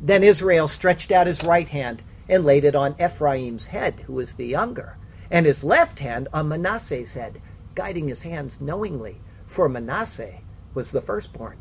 [0.00, 4.34] Then Israel stretched out his right hand and laid it on Ephraim's head, who was
[4.34, 4.96] the younger
[5.32, 7.40] and his left hand on Manasseh's head,
[7.74, 9.16] guiding his hands knowingly,
[9.46, 10.34] for Manasseh
[10.74, 11.56] was the firstborn.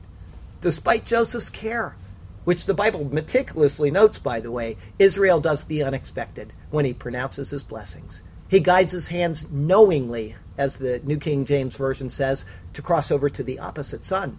[0.60, 1.96] Despite Joseph's care,
[2.44, 7.50] which the Bible meticulously notes, by the way, Israel does the unexpected when he pronounces
[7.50, 8.22] his blessings.
[8.50, 13.30] He guides his hands knowingly, as the New King James Version says, to cross over
[13.30, 14.38] to the opposite son.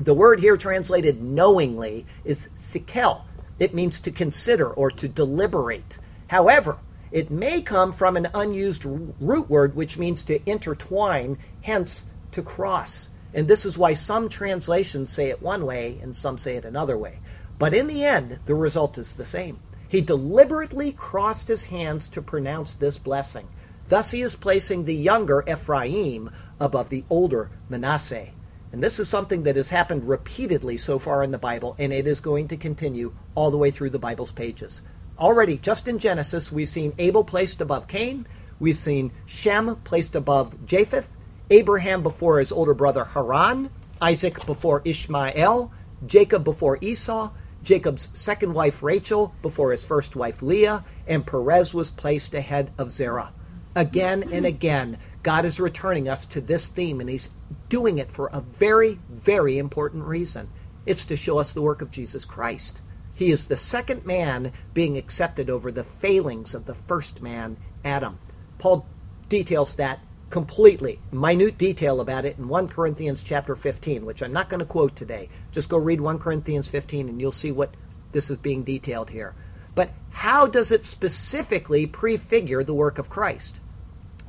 [0.00, 3.22] The word here translated knowingly is sikel.
[3.60, 5.98] It means to consider or to deliberate.
[6.26, 6.78] However,
[7.10, 13.08] it may come from an unused root word which means to intertwine, hence to cross.
[13.34, 16.96] And this is why some translations say it one way and some say it another
[16.96, 17.20] way.
[17.58, 19.60] But in the end, the result is the same.
[19.88, 23.48] He deliberately crossed his hands to pronounce this blessing.
[23.88, 28.28] Thus, he is placing the younger Ephraim above the older Manasseh.
[28.70, 32.06] And this is something that has happened repeatedly so far in the Bible, and it
[32.06, 34.82] is going to continue all the way through the Bible's pages.
[35.18, 38.26] Already, just in Genesis, we've seen Abel placed above Cain.
[38.60, 41.08] We've seen Shem placed above Japheth.
[41.50, 43.70] Abraham before his older brother Haran.
[44.00, 45.72] Isaac before Ishmael.
[46.06, 47.30] Jacob before Esau.
[47.64, 50.84] Jacob's second wife Rachel before his first wife Leah.
[51.06, 53.32] And Perez was placed ahead of Zerah.
[53.74, 57.30] Again and again, God is returning us to this theme, and He's
[57.68, 60.48] doing it for a very, very important reason.
[60.86, 62.80] It's to show us the work of Jesus Christ.
[63.18, 68.20] He is the second man being accepted over the failings of the first man, Adam.
[68.58, 68.86] Paul
[69.28, 69.98] details that
[70.30, 74.64] completely, minute detail about it in 1 Corinthians chapter 15, which I'm not going to
[74.64, 75.30] quote today.
[75.50, 77.74] Just go read 1 Corinthians 15 and you'll see what
[78.12, 79.34] this is being detailed here.
[79.74, 83.56] But how does it specifically prefigure the work of Christ?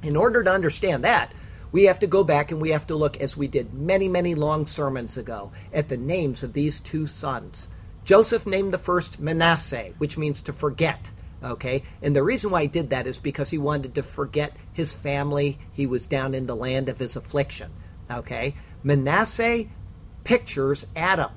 [0.02, 1.32] In order to understand that,
[1.72, 4.34] we have to go back and we have to look, as we did many, many
[4.34, 7.68] long sermons ago, at the names of these two sons.
[8.10, 11.12] Joseph named the first Manasseh, which means to forget.
[11.44, 11.84] Okay?
[12.02, 15.60] And the reason why he did that is because he wanted to forget his family.
[15.74, 17.72] He was down in the land of his affliction.
[18.10, 18.56] Okay?
[18.82, 19.66] Manasseh
[20.24, 21.30] pictures Adam.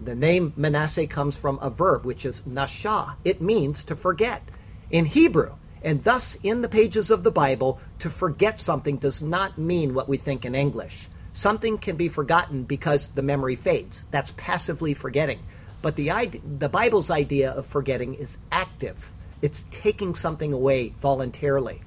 [0.00, 3.16] The name Manasseh comes from a verb, which is nashah.
[3.24, 4.48] It means to forget.
[4.92, 9.58] In Hebrew, and thus in the pages of the Bible, to forget something does not
[9.58, 11.08] mean what we think in English.
[11.32, 14.06] Something can be forgotten because the memory fades.
[14.12, 15.40] That's passively forgetting.
[15.82, 16.10] But the
[16.58, 19.12] the Bible's idea of forgetting is active.
[19.42, 21.80] It's taking something away voluntarily.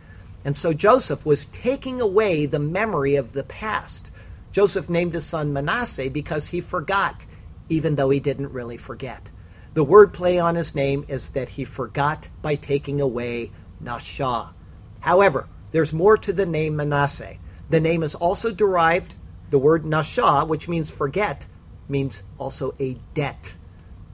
[0.45, 4.09] And so Joseph was taking away the memory of the past.
[4.51, 7.25] Joseph named his son Manasseh because he forgot,
[7.69, 9.29] even though he didn't really forget.
[9.73, 13.51] The word play on his name is that he forgot by taking away
[13.81, 14.49] Nashah.
[14.99, 17.37] However, there's more to the name Manasseh.
[17.69, 19.15] The name is also derived,
[19.49, 21.47] the word Nashah, which means forget,
[21.89, 23.55] means also a debt.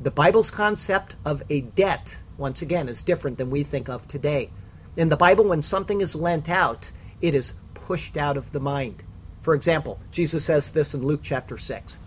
[0.01, 4.49] The Bible's concept of a debt, once again, is different than we think of today.
[4.95, 9.03] In the Bible, when something is lent out, it is pushed out of the mind.
[9.41, 11.97] For example, Jesus says this in Luke chapter 6.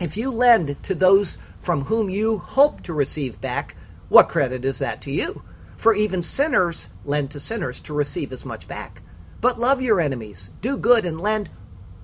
[0.00, 3.74] If you lend to those from whom you hope to receive back,
[4.08, 5.42] what credit is that to you?
[5.76, 9.02] For even sinners lend to sinners to receive as much back.
[9.40, 11.50] But love your enemies, do good, and lend,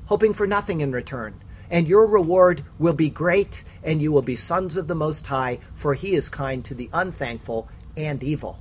[0.06, 1.40] hoping for nothing in return.
[1.70, 5.60] And your reward will be great, and you will be sons of the Most High,
[5.74, 8.58] for he is kind to the unthankful and evil.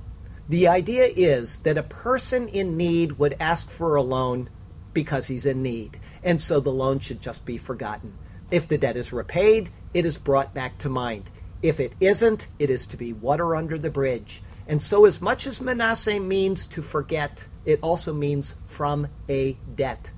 [0.48, 4.48] The idea is that a person in need would ask for a loan
[4.92, 8.12] because he's in need, and so the loan should just be forgotten.
[8.50, 11.30] If the debt is repaid, it is brought back to mind.
[11.62, 14.42] If it isn't, it is to be water under the bridge.
[14.66, 20.10] And so, as much as Manasseh means to forget, it also means from a debt.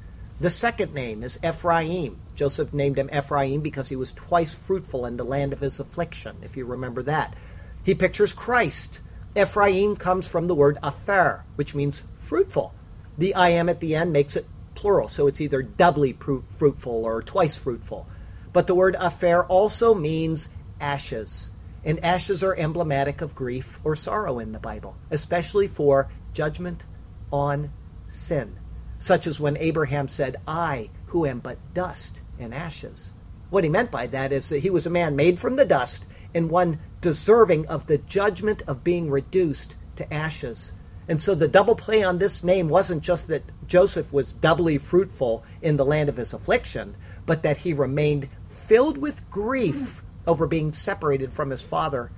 [0.42, 2.20] The second name is Ephraim.
[2.34, 6.34] Joseph named him Ephraim because he was twice fruitful in the land of his affliction,
[6.42, 7.36] if you remember that.
[7.84, 8.98] He pictures Christ.
[9.36, 12.74] Ephraim comes from the word aphar, which means fruitful.
[13.16, 17.22] The I am at the end makes it plural, so it's either doubly fruitful or
[17.22, 18.08] twice fruitful.
[18.52, 20.48] But the word aphar also means
[20.80, 21.50] ashes.
[21.84, 26.84] And ashes are emblematic of grief or sorrow in the Bible, especially for judgment
[27.32, 27.72] on
[28.08, 28.58] sin,
[29.02, 33.12] such as when Abraham said, I, who am but dust and ashes.
[33.50, 36.06] What he meant by that is that he was a man made from the dust
[36.32, 40.70] and one deserving of the judgment of being reduced to ashes.
[41.08, 45.42] And so the double play on this name wasn't just that Joseph was doubly fruitful
[45.60, 46.94] in the land of his affliction,
[47.26, 52.12] but that he remained filled with grief over being separated from his father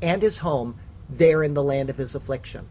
[0.00, 2.66] and his home there in the land of his affliction.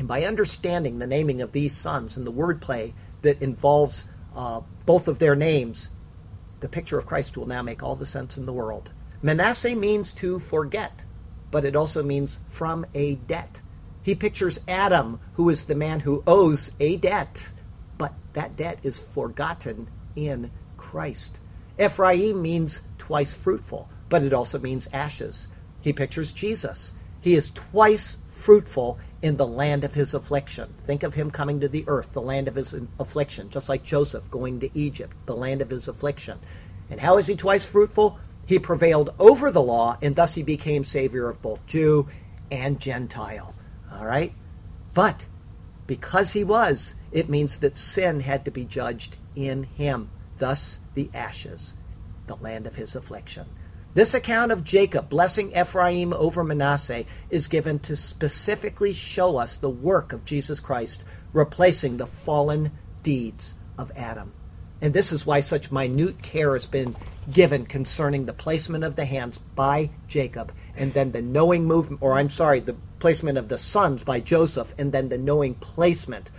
[0.00, 5.08] And by understanding the naming of these sons and the wordplay that involves uh, both
[5.08, 5.90] of their names,
[6.60, 8.88] the picture of Christ will now make all the sense in the world.
[9.20, 11.04] Manasseh means to forget,
[11.50, 13.60] but it also means from a debt.
[14.02, 17.50] He pictures Adam, who is the man who owes a debt,
[17.98, 19.86] but that debt is forgotten
[20.16, 21.40] in Christ.
[21.78, 25.46] Ephraim means twice fruitful, but it also means ashes.
[25.82, 26.94] He pictures Jesus.
[27.20, 30.74] He is twice fruitful in the land of his affliction.
[30.84, 34.30] Think of him coming to the earth, the land of his affliction, just like Joseph
[34.30, 36.38] going to Egypt, the land of his affliction.
[36.88, 38.18] And how is he twice fruitful?
[38.46, 42.08] He prevailed over the law, and thus he became Savior of both Jew
[42.50, 43.54] and Gentile.
[43.92, 44.32] All right?
[44.94, 45.26] But
[45.86, 51.10] because he was, it means that sin had to be judged in him thus the
[51.14, 51.74] ashes,
[52.26, 53.46] the land of his affliction.
[53.92, 59.68] This account of Jacob blessing Ephraim over Manasseh is given to specifically show us the
[59.68, 62.70] work of Jesus Christ replacing the fallen
[63.02, 64.32] deeds of Adam.
[64.80, 66.94] And this is why such minute care has been
[67.32, 72.12] given concerning the placement of the hands by Jacob, and then the knowing movement, or
[72.12, 76.30] I'm sorry, the placement of the sons by Joseph, and then the knowing placement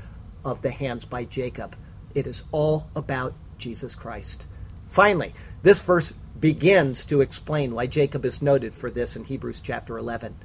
[0.46, 1.76] of the hands by Jacob.
[2.16, 4.46] It is all about Jesus Christ.
[4.88, 5.34] Finally,
[5.64, 10.36] this verse begins to explain why Jacob is noted for this in Hebrews chapter 11.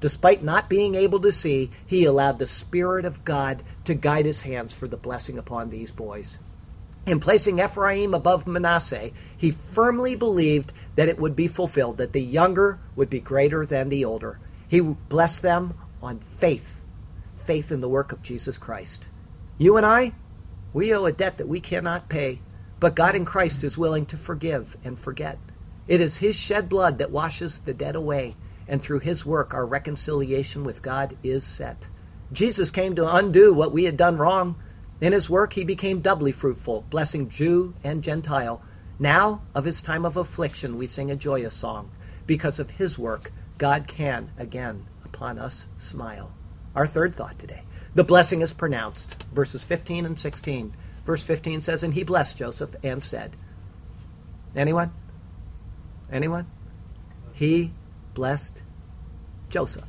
[0.00, 4.42] Despite not being able to see, he allowed the Spirit of God to guide his
[4.42, 6.38] hands for the blessing upon these boys.
[7.06, 12.22] In placing Ephraim above Manasseh, he firmly believed that it would be fulfilled, that the
[12.22, 14.38] younger would be greater than the older.
[14.68, 16.80] He blessed them on faith,
[17.44, 19.08] faith in the work of Jesus Christ.
[19.56, 20.12] You and I,
[20.74, 22.40] we owe a debt that we cannot pay.
[22.78, 25.38] But God in Christ is willing to forgive and forget.
[25.88, 28.36] It is His shed blood that washes the dead away,
[28.68, 31.86] and through His work, our reconciliation with God is set.
[32.32, 34.56] Jesus came to undo what we had done wrong.
[35.00, 38.62] In His work, He became doubly fruitful, blessing Jew and Gentile.
[38.98, 41.90] Now, of His time of affliction, we sing a joyous song.
[42.26, 46.32] Because of His work, God can again upon us smile.
[46.74, 47.62] Our third thought today.
[47.94, 50.74] The blessing is pronounced, verses 15 and 16.
[51.06, 53.36] Verse 15 says, And he blessed Joseph and said,
[54.54, 54.92] Anyone?
[56.10, 56.46] Anyone?
[57.32, 57.72] He
[58.14, 58.62] blessed
[59.48, 59.88] Joseph.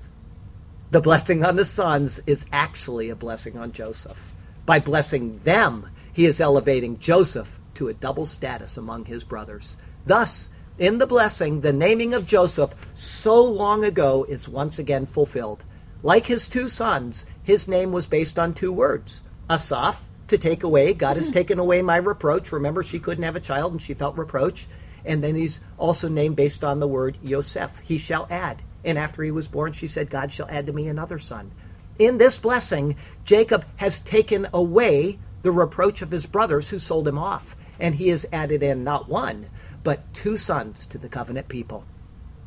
[0.92, 4.20] The blessing on the sons is actually a blessing on Joseph.
[4.66, 9.76] By blessing them, he is elevating Joseph to a double status among his brothers.
[10.06, 15.64] Thus, in the blessing, the naming of Joseph so long ago is once again fulfilled.
[16.04, 20.94] Like his two sons, his name was based on two words Asaph, to take away.
[20.94, 21.34] God has hmm.
[21.34, 22.52] taken away my reproach.
[22.52, 24.68] Remember, she couldn't have a child and she felt reproach.
[25.06, 27.72] And then he's also named based on the word Yosef.
[27.84, 28.62] He shall add.
[28.84, 31.52] And after he was born, she said, God shall add to me another son.
[31.98, 37.18] In this blessing, Jacob has taken away the reproach of his brothers who sold him
[37.18, 37.56] off.
[37.80, 39.50] And he has added in not one,
[39.84, 41.86] but two sons to the covenant people.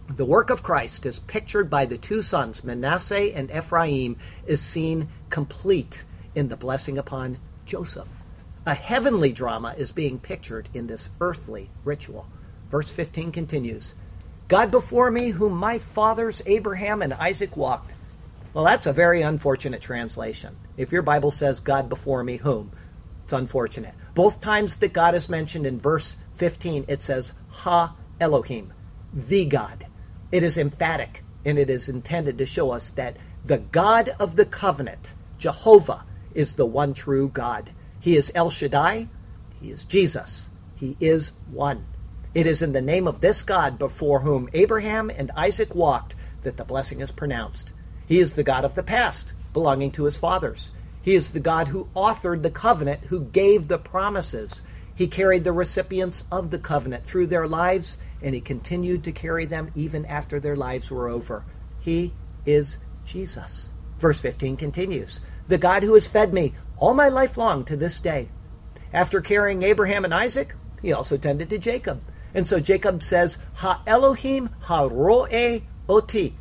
[0.08, 5.08] The work of Christ, as pictured by the two sons, Manasseh and Ephraim, is seen
[5.30, 6.04] complete
[6.34, 7.38] in the blessing upon
[7.70, 8.08] Joseph.
[8.66, 12.26] A heavenly drama is being pictured in this earthly ritual.
[12.68, 13.94] Verse 15 continues
[14.48, 17.94] God before me, whom my fathers Abraham and Isaac walked.
[18.52, 20.56] Well, that's a very unfortunate translation.
[20.76, 22.72] If your Bible says God before me, whom?
[23.22, 23.94] It's unfortunate.
[24.16, 28.72] Both times that God is mentioned in verse 15, it says Ha Elohim,
[29.14, 29.86] the God.
[30.32, 34.44] It is emphatic and it is intended to show us that the God of the
[34.44, 36.04] covenant, Jehovah,
[36.34, 37.70] is the one true God.
[38.00, 39.08] He is El Shaddai,
[39.60, 41.84] He is Jesus, He is one.
[42.34, 46.56] It is in the name of this God before whom Abraham and Isaac walked that
[46.56, 47.72] the blessing is pronounced.
[48.06, 50.72] He is the God of the past, belonging to his fathers.
[51.02, 54.62] He is the God who authored the covenant, who gave the promises.
[54.94, 59.46] He carried the recipients of the covenant through their lives, and he continued to carry
[59.46, 61.44] them even after their lives were over.
[61.80, 62.12] He
[62.46, 63.70] is Jesus.
[63.98, 65.20] Verse 15 continues
[65.50, 68.28] The God who has fed me all my life long to this day.
[68.92, 72.00] After carrying Abraham and Isaac, he also tended to Jacob.
[72.32, 75.26] And so Jacob says, Ha Elohim ha roe
[75.88, 76.36] oti.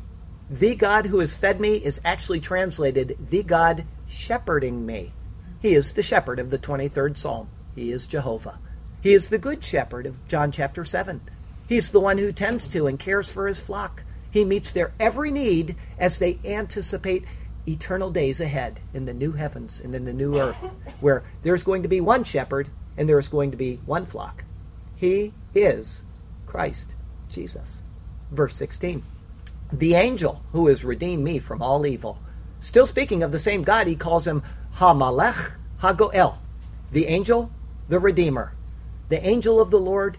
[0.48, 5.12] The God who has fed me is actually translated, the God shepherding me.
[5.60, 7.48] He is the shepherd of the 23rd Psalm.
[7.74, 8.60] He is Jehovah.
[9.00, 11.20] He is the good shepherd of John chapter 7.
[11.68, 14.04] He's the one who tends to and cares for his flock.
[14.30, 17.24] He meets their every need as they anticipate
[17.66, 20.56] eternal days ahead in the new heavens and in the new earth,
[21.00, 24.44] where there's going to be one shepherd and there is going to be one flock.
[24.96, 26.02] He is
[26.46, 26.94] Christ
[27.28, 27.80] Jesus.
[28.30, 29.02] Verse 16
[29.72, 32.18] The angel who has redeemed me from all evil.
[32.60, 34.42] Still speaking of the same God, he calls him
[34.74, 36.36] Hamalech Hagoel,
[36.92, 37.50] the angel,
[37.88, 38.52] the Redeemer.
[39.08, 40.18] The angel of the Lord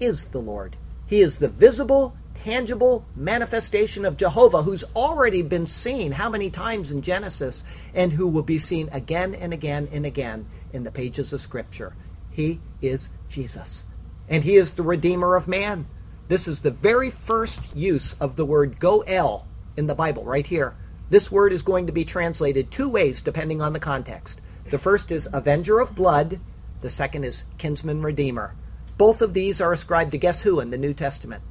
[0.00, 0.76] is the Lord.
[1.06, 6.90] He is the visible, tangible manifestation of Jehovah who's already been seen how many times
[6.90, 7.64] in Genesis
[7.94, 11.94] and who will be seen again and again and again in the pages of Scripture.
[12.30, 13.84] He is Jesus
[14.28, 15.86] and he is the redeemer of man.
[16.28, 20.74] This is the very first use of the word goel in the Bible, right here.
[21.10, 24.40] This word is going to be translated two ways depending on the context.
[24.70, 26.40] The first is avenger of blood,
[26.80, 28.54] the second is kinsman redeemer.
[28.96, 31.42] Both of these are ascribed to guess who in the New Testament?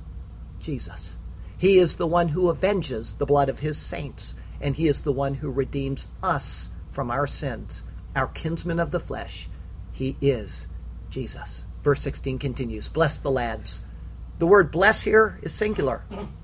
[0.61, 1.17] Jesus.
[1.57, 5.11] He is the one who avenges the blood of his saints, and he is the
[5.11, 7.83] one who redeems us from our sins,
[8.15, 9.49] our kinsman of the flesh.
[9.91, 10.67] He is
[11.09, 11.65] Jesus.
[11.83, 13.81] Verse 16 continues Bless the lads.
[14.39, 16.03] The word bless here is singular,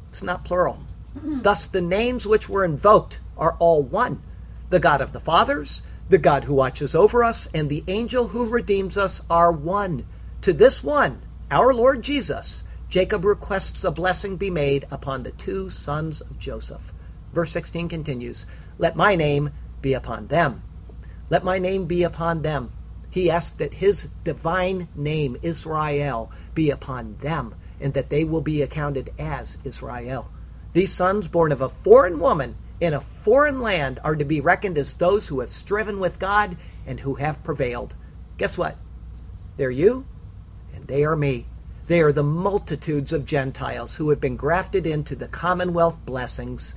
[0.09, 0.79] it's not plural.
[1.23, 4.21] Thus, the names which were invoked are all one
[4.69, 8.45] the God of the fathers, the God who watches over us, and the angel who
[8.45, 10.05] redeems us are one.
[10.41, 15.69] To this one, our Lord Jesus, Jacob requests a blessing be made upon the two
[15.69, 16.93] sons of Joseph.
[17.33, 18.45] Verse 16 continues
[18.77, 20.63] Let my name be upon them.
[21.29, 22.71] Let my name be upon them.
[23.09, 28.61] He asked that his divine name, Israel, be upon them, and that they will be
[28.61, 30.29] accounted as Israel.
[30.71, 34.77] These sons, born of a foreign woman in a foreign land, are to be reckoned
[34.77, 37.95] as those who have striven with God and who have prevailed.
[38.37, 38.77] Guess what?
[39.57, 40.05] They're you,
[40.73, 41.47] and they are me.
[41.87, 46.75] They are the multitudes of Gentiles who have been grafted into the commonwealth blessings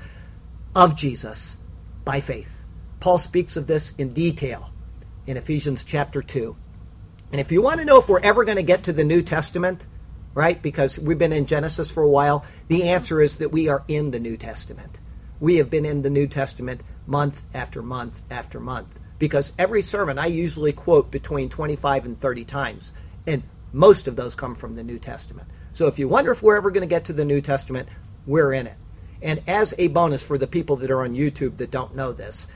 [0.74, 1.56] of Jesus
[2.04, 2.62] by faith.
[3.00, 4.70] Paul speaks of this in detail
[5.26, 6.56] in Ephesians chapter 2.
[7.32, 9.22] And if you want to know if we're ever going to get to the New
[9.22, 9.84] Testament,
[10.32, 13.84] right, because we've been in Genesis for a while, the answer is that we are
[13.88, 15.00] in the New Testament.
[15.40, 18.88] We have been in the New Testament month after month after month.
[19.18, 22.92] Because every sermon I usually quote between 25 and 30 times.
[23.26, 23.42] And
[23.72, 25.48] most of those come from the New Testament.
[25.72, 27.88] So if you wonder if we're ever going to get to the New Testament,
[28.26, 28.76] we're in it.
[29.22, 32.46] And as a bonus for the people that are on YouTube that don't know this,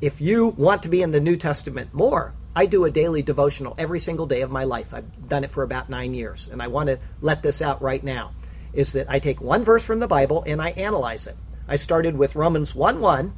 [0.00, 3.74] if you want to be in the New Testament more, I do a daily devotional
[3.78, 4.92] every single day of my life.
[4.92, 8.02] I've done it for about nine years, and I want to let this out right
[8.02, 8.32] now.
[8.72, 11.36] Is that I take one verse from the Bible and I analyze it.
[11.68, 13.34] I started with Romans 1 1,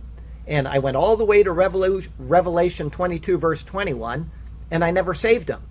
[0.46, 4.30] and I went all the way to Revelation 22, verse 21,
[4.70, 5.62] and I never saved them.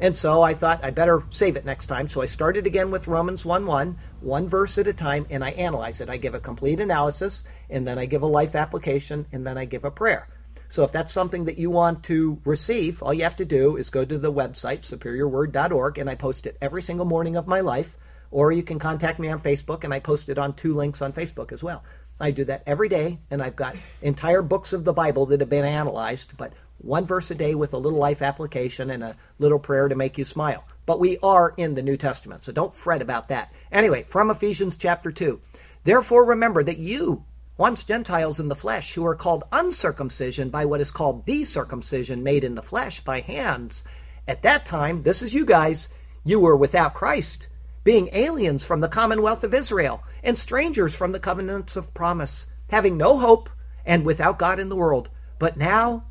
[0.00, 2.08] And so I thought I better save it next time.
[2.08, 5.50] So I started again with Romans 1 1, one verse at a time, and I
[5.50, 6.08] analyze it.
[6.08, 9.66] I give a complete analysis, and then I give a life application, and then I
[9.66, 10.26] give a prayer.
[10.70, 13.90] So if that's something that you want to receive, all you have to do is
[13.90, 17.98] go to the website, superiorword.org, and I post it every single morning of my life.
[18.30, 21.12] Or you can contact me on Facebook, and I post it on two links on
[21.12, 21.84] Facebook as well.
[22.20, 25.50] I do that every day, and I've got entire books of the Bible that have
[25.50, 26.52] been analyzed, but
[26.82, 30.16] one verse a day with a little life application and a little prayer to make
[30.16, 30.64] you smile.
[30.86, 33.52] But we are in the New Testament, so don't fret about that.
[33.70, 35.40] Anyway, from Ephesians chapter 2.
[35.84, 37.24] Therefore, remember that you,
[37.56, 42.22] once Gentiles in the flesh, who are called uncircumcision by what is called the circumcision
[42.22, 43.84] made in the flesh by hands,
[44.26, 45.88] at that time, this is you guys,
[46.24, 47.48] you were without Christ,
[47.84, 52.96] being aliens from the commonwealth of Israel and strangers from the covenants of promise, having
[52.96, 53.48] no hope
[53.84, 55.10] and without God in the world.
[55.38, 56.04] But now,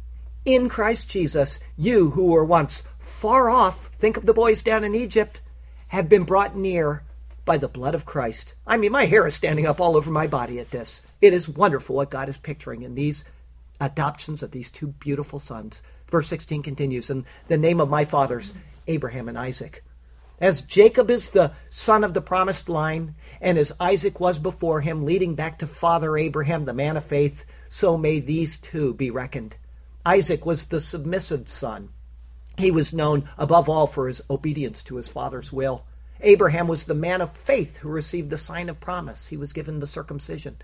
[0.46, 4.96] in Christ Jesus, you who were once far off, think of the boys down in
[4.96, 5.42] Egypt,
[5.90, 7.04] have been brought near
[7.46, 8.54] by the blood of Christ.
[8.66, 11.02] I mean, my hair is standing up all over my body at this.
[11.20, 13.24] It is wonderful what God is picturing in these
[13.82, 15.82] adoptions of these two beautiful sons.
[16.10, 18.54] Verse 16 continues, In the name of my fathers,
[18.88, 19.84] Abraham and Isaac.
[20.40, 25.04] As Jacob is the son of the promised line, and as Isaac was before him,
[25.04, 29.56] leading back to Father Abraham, the man of faith, so may these two be reckoned.
[30.06, 31.90] Isaac was the submissive son.
[32.58, 35.86] He was known above all for his obedience to his father's will.
[36.22, 39.28] Abraham was the man of faith who received the sign of promise.
[39.28, 40.58] He was given the circumcision.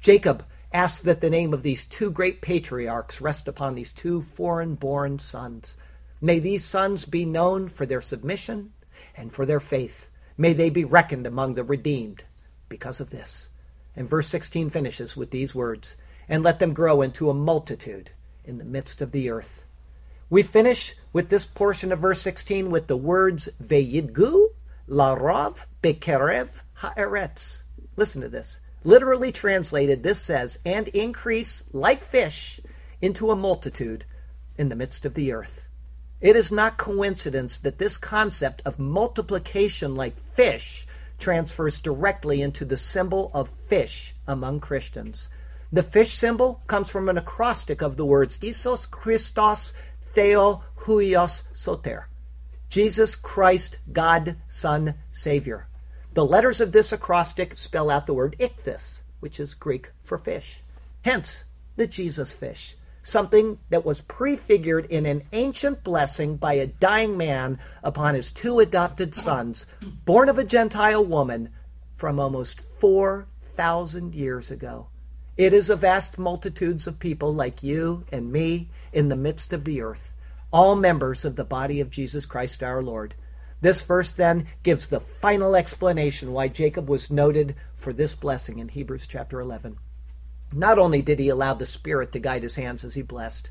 [0.00, 4.74] Jacob asked that the name of these two great patriarchs rest upon these two foreign
[4.74, 5.76] born sons.
[6.20, 8.72] May these sons be known for their submission
[9.16, 10.08] and for their faith.
[10.36, 12.24] May they be reckoned among the redeemed
[12.68, 13.48] because of this.
[13.94, 15.96] And verse 16 finishes with these words
[16.28, 18.10] And let them grow into a multitude
[18.44, 19.64] in the midst of the earth.
[20.30, 24.48] We finish with this portion of verse 16 with the words Veyidgu
[24.88, 27.62] Larav Bekerev Haaretz.
[27.96, 28.58] Listen to this.
[28.84, 32.60] Literally translated, this says, and increase like fish
[33.00, 34.04] into a multitude
[34.56, 35.68] in the midst of the earth.
[36.20, 40.86] It is not coincidence that this concept of multiplication like fish
[41.18, 45.28] transfers directly into the symbol of fish among Christians.
[45.74, 49.72] The fish symbol comes from an acrostic of the words Iesous Christos
[50.14, 52.08] Theou Huios Soter.
[52.68, 55.68] Jesus Christ, God, Son, Savior.
[56.12, 60.62] The letters of this acrostic spell out the word ichthys, which is Greek for fish.
[61.06, 61.44] Hence,
[61.76, 67.58] the Jesus fish, something that was prefigured in an ancient blessing by a dying man
[67.82, 69.64] upon his two adopted sons,
[70.04, 71.48] born of a Gentile woman
[71.96, 74.88] from almost 4,000 years ago.
[75.36, 79.64] It is a vast multitudes of people like you and me in the midst of
[79.64, 80.12] the earth
[80.52, 83.14] all members of the body of Jesus Christ our Lord.
[83.62, 88.68] This verse then gives the final explanation why Jacob was noted for this blessing in
[88.68, 89.78] Hebrews chapter 11.
[90.52, 93.50] Not only did he allow the Spirit to guide his hands as he blessed,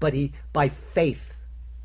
[0.00, 1.38] but he, by faith,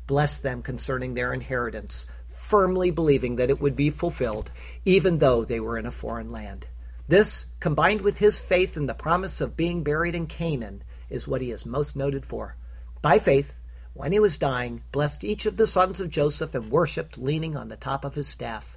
[0.06, 4.50] blessed them concerning their inheritance, firmly believing that it would be fulfilled,
[4.84, 6.66] even though they were in a foreign land.
[7.08, 11.40] This, combined with his faith in the promise of being buried in Canaan, is what
[11.40, 12.56] he is most noted for.
[13.00, 13.54] By faith,
[13.94, 17.68] when he was dying, blessed each of the sons of Joseph and worshipped leaning on
[17.68, 18.76] the top of his staff.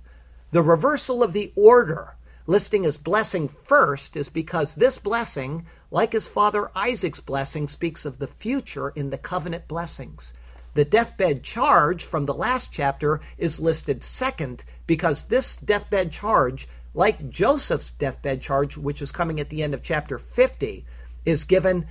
[0.52, 2.16] The reversal of the order,
[2.46, 8.20] listing his blessing first, is because this blessing, like his father Isaac's blessing, speaks of
[8.20, 10.34] the future in the covenant blessings.
[10.76, 17.30] The deathbed charge from the last chapter is listed second because this deathbed charge, like
[17.30, 20.86] Joseph's deathbed charge, which is coming at the end of chapter 50,
[21.26, 21.88] is given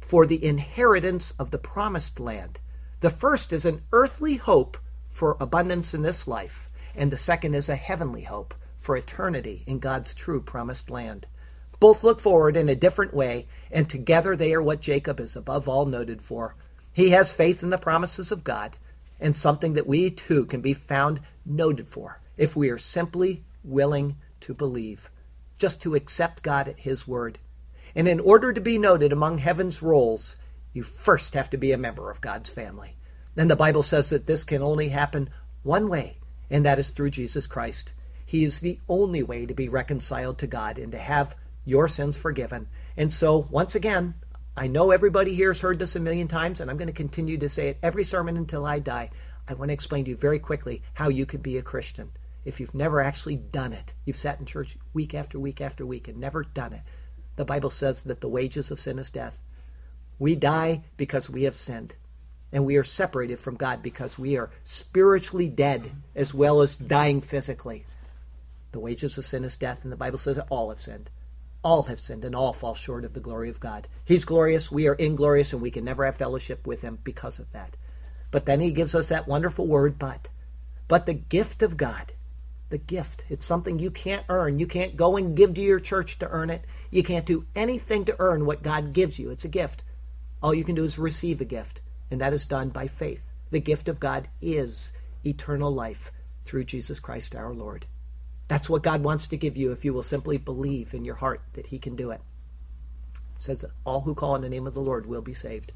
[0.00, 2.58] for the inheritance of the promised land.
[3.00, 4.76] The first is an earthly hope
[5.08, 9.78] for abundance in this life, and the second is a heavenly hope for eternity in
[9.78, 11.26] God's true promised land.
[11.78, 15.68] Both look forward in a different way, and together they are what Jacob is above
[15.68, 16.54] all noted for.
[16.92, 18.76] He has faith in the promises of God,
[19.20, 24.16] and something that we too can be found noted for if we are simply willing
[24.42, 25.10] to believe,
[25.58, 27.38] just to accept God at His word.
[27.94, 30.36] And in order to be noted among heaven's rolls,
[30.72, 32.96] you first have to be a member of God's family.
[33.34, 35.30] Then the Bible says that this can only happen
[35.62, 36.18] one way,
[36.50, 37.92] and that is through Jesus Christ.
[38.24, 42.16] He is the only way to be reconciled to God and to have your sins
[42.16, 42.68] forgiven.
[42.96, 44.14] And so, once again,
[44.56, 47.38] I know everybody here has heard this a million times, and I'm going to continue
[47.38, 49.10] to say it every sermon until I die.
[49.48, 52.10] I want to explain to you very quickly how you could be a Christian.
[52.44, 56.08] If you've never actually done it, you've sat in church week after week after week
[56.08, 56.82] and never done it.
[57.36, 59.38] The Bible says that the wages of sin is death.
[60.18, 61.94] We die because we have sinned.
[62.52, 67.20] And we are separated from God because we are spiritually dead as well as dying
[67.22, 67.86] physically.
[68.72, 71.10] The wages of sin is death, and the Bible says that all have sinned.
[71.62, 73.86] All have sinned, and all fall short of the glory of God.
[74.04, 77.50] He's glorious, we are inglorious, and we can never have fellowship with Him because of
[77.52, 77.76] that.
[78.30, 80.28] But then He gives us that wonderful word, but.
[80.88, 82.12] But the gift of God,
[82.72, 84.58] the gift, it's something you can't earn.
[84.58, 86.64] You can't go and give to your church to earn it.
[86.90, 89.30] You can't do anything to earn what God gives you.
[89.30, 89.84] It's a gift.
[90.42, 93.20] All you can do is receive a gift, and that is done by faith.
[93.50, 94.90] The gift of God is
[95.22, 96.10] eternal life
[96.46, 97.84] through Jesus Christ our Lord.
[98.48, 101.42] That's what God wants to give you if you will simply believe in your heart
[101.52, 102.22] that He can do it.
[103.36, 105.72] It says, All who call on the name of the Lord will be saved.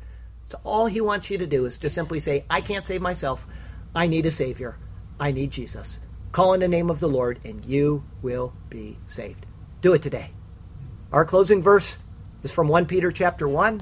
[0.49, 3.47] So all He wants you to do is to simply say, I can't save myself.
[3.95, 4.79] I need a Savior.
[5.21, 6.01] I need Jesus.
[6.37, 9.47] Call in the name of the Lord, and you will be saved.
[9.81, 10.33] Do it today.
[11.11, 11.97] Our closing verse
[12.43, 13.81] is from 1 Peter chapter 1.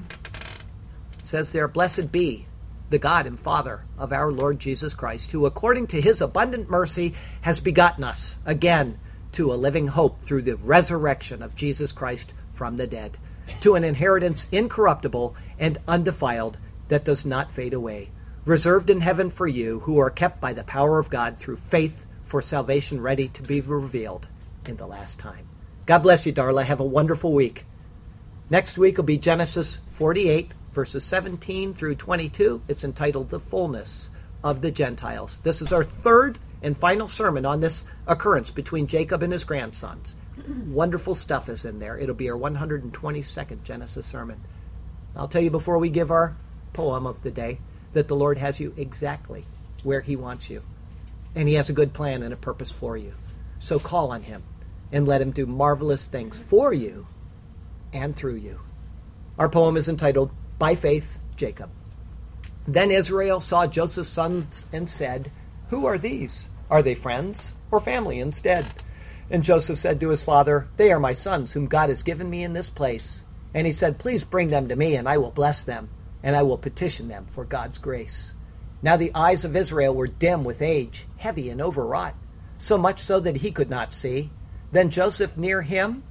[1.19, 2.47] It says there, Blessed be
[2.89, 7.13] the God and Father of our Lord Jesus Christ, who according to his abundant mercy
[7.41, 8.99] has begotten us again
[9.33, 13.17] to a living hope through the resurrection of Jesus Christ from the dead,
[13.59, 18.11] to an inheritance incorruptible and undefiled that does not fade away,
[18.45, 22.04] reserved in heaven for you who are kept by the power of God through faith
[22.35, 24.27] for salvation ready to be revealed
[24.65, 25.47] in the last time.
[25.85, 26.65] God bless you, Darla.
[26.65, 27.63] Have a wonderful week.
[28.49, 32.61] Next week will be Genesis 48, verses 17 through 22.
[32.67, 34.09] It's entitled The Fullness
[34.43, 35.39] of the Gentiles.
[35.43, 40.13] This is our third and final sermon on this occurrence between Jacob and his grandsons.
[40.67, 41.97] Wonderful stuff is in there.
[41.97, 44.41] It'll be our 122nd Genesis sermon.
[45.15, 46.35] I'll tell you before we give our
[46.73, 47.59] poem of the day
[47.93, 49.45] that the Lord has you exactly
[49.83, 50.63] where He wants you.
[51.35, 53.13] And He has a good plan and a purpose for you.
[53.59, 54.43] So call on Him
[54.91, 57.07] and let Him do marvelous things for you
[57.93, 58.59] and through you.
[59.37, 61.69] Our poem is entitled By Faith, Jacob.
[62.67, 65.31] Then Israel saw Joseph's sons and said,
[65.69, 66.49] Who are these?
[66.69, 68.65] Are they friends or family instead?
[69.29, 72.43] And Joseph said to his father, They are my sons, whom God has given me
[72.43, 73.23] in this place.
[73.53, 75.89] And he said, Please bring them to me, and I will bless them,
[76.23, 78.33] and I will petition them for God's grace.
[78.85, 82.13] Now the eyes of Israel were dim with age, heavy and overwrought,
[82.59, 84.29] so much so that he could not see.
[84.71, 86.03] Then Joseph near him,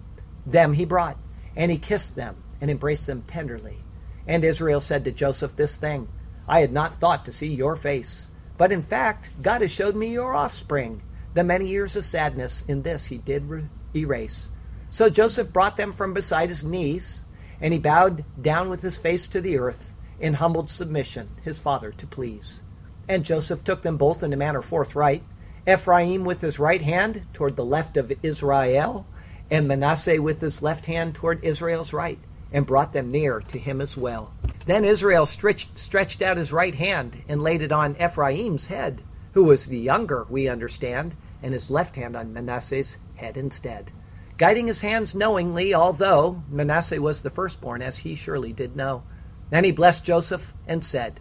[0.44, 1.16] them he brought,
[1.54, 3.78] and he kissed them and embraced them tenderly.
[4.26, 6.08] And Israel said to Joseph this thing
[6.48, 8.28] I had not thought to see your face.
[8.58, 11.00] But in fact, God has showed me your offspring.
[11.34, 14.50] The many years of sadness in this he did re- erase.
[14.90, 17.22] So Joseph brought them from beside his knees,
[17.60, 21.92] and he bowed down with his face to the earth in humbled submission, his father
[21.92, 22.62] to please.
[23.08, 25.22] And Joseph took them both in a manner forthright
[25.66, 29.06] Ephraim with his right hand toward the left of Israel,
[29.50, 32.18] and Manasseh with his left hand toward Israel's right,
[32.52, 34.32] and brought them near to him as well.
[34.66, 39.02] Then Israel stretched, stretched out his right hand and laid it on Ephraim's head,
[39.32, 43.90] who was the younger, we understand, and his left hand on Manasseh's head instead,
[44.36, 49.02] guiding his hands knowingly, although Manasseh was the firstborn, as he surely did know.
[49.48, 51.20] Then he blessed Joseph and said,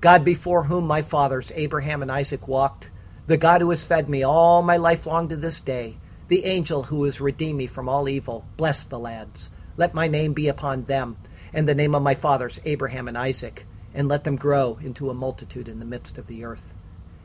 [0.00, 2.90] God before whom my fathers Abraham and Isaac walked,
[3.26, 5.98] the God who has fed me all my life long to this day,
[6.28, 9.50] the angel who has redeemed me from all evil, bless the lads.
[9.76, 11.18] Let my name be upon them,
[11.52, 15.14] and the name of my fathers Abraham and Isaac, and let them grow into a
[15.14, 16.72] multitude in the midst of the earth.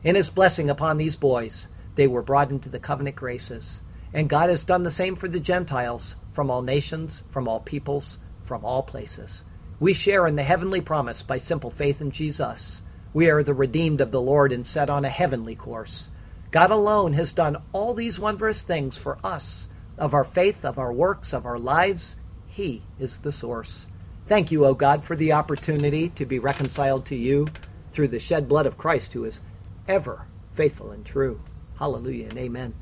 [0.04, 3.80] In his blessing upon these boys, they were brought into the covenant graces.
[4.12, 8.18] And God has done the same for the Gentiles, from all nations, from all peoples,
[8.44, 9.44] from all places.
[9.78, 12.80] We share in the heavenly promise by simple faith in Jesus.
[13.12, 16.08] We are the redeemed of the Lord and set on a heavenly course.
[16.50, 19.68] God alone has done all these wondrous things for us.
[19.98, 22.16] Of our faith, of our works, of our lives,
[22.46, 23.86] He is the source.
[24.26, 27.46] Thank you, O God, for the opportunity to be reconciled to you
[27.92, 29.40] through the shed blood of Christ, who is
[29.86, 31.40] ever faithful and true.
[31.78, 32.74] Hallelujah and amen.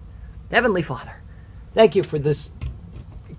[0.51, 1.23] Heavenly Father,
[1.75, 2.51] thank you for this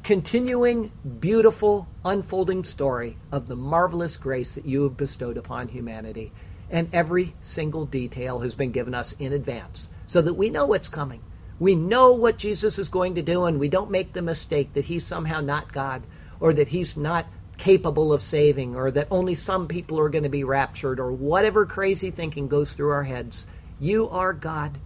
[0.05, 6.31] continuing, beautiful, unfolding story of the marvelous grace that you have bestowed upon humanity.
[6.69, 10.89] And every single detail has been given us in advance so that we know what's
[10.89, 11.23] coming.
[11.57, 14.85] We know what Jesus is going to do, and we don't make the mistake that
[14.85, 16.03] he's somehow not God
[16.39, 17.25] or that he's not
[17.57, 21.65] capable of saving or that only some people are going to be raptured or whatever
[21.65, 23.47] crazy thinking goes through our heads.
[23.79, 24.77] You are God,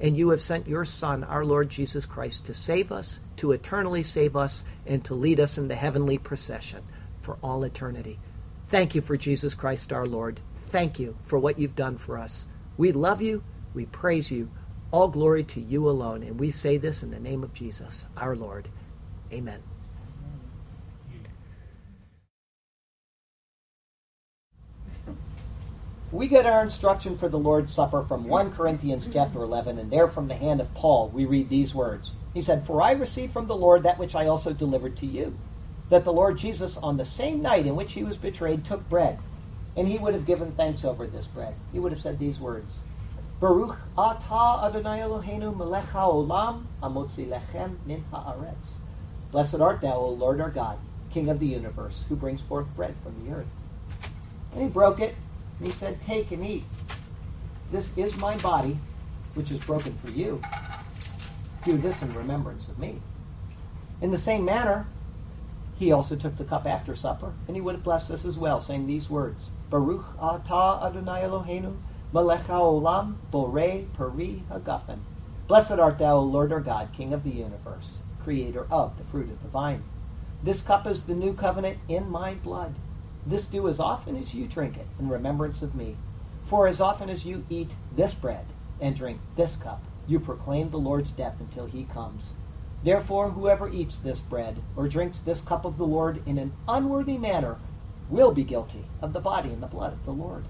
[0.00, 4.04] and you have sent your Son, our Lord Jesus Christ, to save us, to eternally
[4.04, 6.80] save us, and to lead us in the heavenly procession
[7.22, 8.16] for all eternity.
[8.68, 10.38] Thank you for Jesus Christ, our Lord.
[10.68, 12.46] Thank you for what you've done for us.
[12.76, 13.42] We love you.
[13.74, 14.48] We praise you.
[14.92, 16.22] All glory to you alone.
[16.22, 18.68] And we say this in the name of Jesus, our Lord.
[19.32, 19.60] Amen.
[26.12, 30.06] We get our instruction for the Lord's Supper from 1 Corinthians chapter 11, and there
[30.06, 32.14] from the hand of Paul we read these words.
[32.34, 35.36] He said, For I received from the Lord that which I also delivered to you,
[35.90, 39.18] that the Lord Jesus, on the same night in which he was betrayed, took bread,
[39.76, 41.54] and he would have given thanks over this bread.
[41.72, 42.72] He would have said these words,
[43.40, 48.54] Baruch atah Adonai Eloheinu melech haolam amotzi lechem min haaretz.
[49.32, 50.78] Blessed art thou, O Lord our God,
[51.10, 53.48] King of the universe, who brings forth bread from the earth.
[54.52, 55.16] And he broke it,
[55.58, 56.64] and he said, Take and eat.
[57.70, 58.76] This is my body,
[59.34, 60.40] which is broken for you.
[61.64, 63.00] Do this in remembrance of me.
[64.00, 64.86] In the same manner,
[65.76, 68.60] he also took the cup after supper, and he would have blessed us as well,
[68.60, 71.76] saying these words Baruch atah Adonai Eloheinu,
[72.12, 74.98] melech haolam, borei peri hagafen.
[75.46, 79.30] Blessed art thou, O Lord our God, King of the universe, creator of the fruit
[79.30, 79.84] of the vine.
[80.42, 82.74] This cup is the new covenant in my blood.
[83.24, 85.96] This do as often as you drink it in remembrance of me.
[86.44, 88.46] For as often as you eat this bread
[88.80, 92.32] and drink this cup, you proclaim the Lord's death until he comes.
[92.82, 97.16] Therefore, whoever eats this bread or drinks this cup of the Lord in an unworthy
[97.16, 97.58] manner
[98.08, 100.44] will be guilty of the body and the blood of the Lord.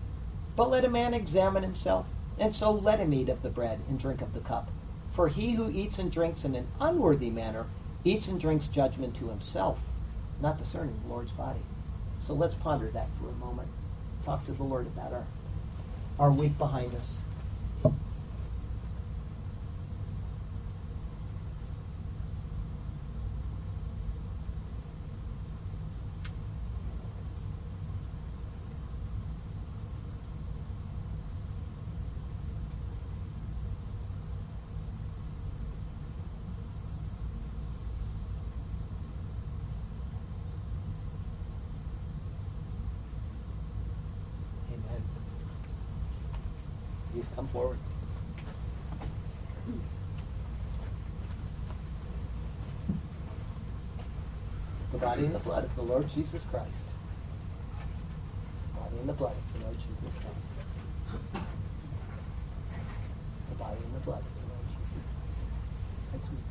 [0.57, 2.07] But let a man examine himself,
[2.39, 4.71] and so let him eat of the bread and drink of the cup.
[5.11, 7.67] For he who eats and drinks in an unworthy manner
[8.05, 9.79] eats and drinks judgment to himself,
[10.41, 11.61] not discerning the Lord's body.
[12.23, 13.69] So let's ponder that for a moment.
[14.25, 15.27] Talk to the Lord about our,
[16.19, 17.19] our week behind us.
[44.73, 45.03] Amen.
[47.13, 47.79] Please come forward.
[55.23, 56.87] Body and the blood of the Lord Jesus Christ.
[58.75, 60.51] Body and the blood of the Lord Jesus Christ.
[63.47, 65.47] The body and the blood of the Lord Jesus Christ.
[66.11, 66.43] That's sweet.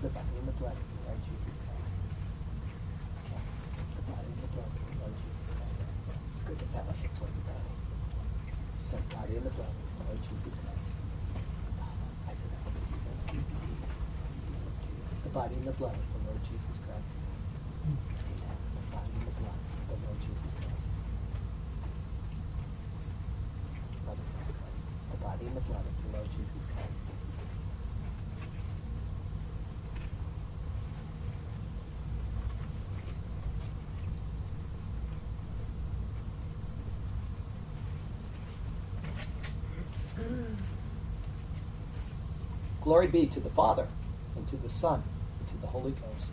[0.00, 1.92] The body and the blood of the Lord Jesus Christ.
[3.36, 5.76] The body and the blood of the Lord Jesus Christ.
[6.08, 7.68] It's good to fellowship toward the body.
[8.96, 10.88] The body and the blood of the Lord Jesus Christ.
[15.20, 17.12] The body and the blood of the Lord Jesus Christ.
[17.88, 18.58] Amen.
[18.76, 20.92] The body and the blood of the Lord Jesus Christ.
[24.04, 24.66] Brother Franklin,
[25.10, 27.08] The body and the blood of the Lord Jesus Christ.
[42.88, 43.86] Glory be to the Father,
[44.34, 45.02] and to the Son,
[45.38, 46.24] and to the Holy Ghost,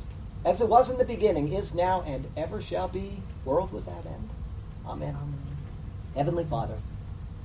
[0.45, 4.29] as it was in the beginning, is now, and ever shall be, world without end.
[4.87, 5.17] Amen.
[6.15, 6.77] Heavenly Father,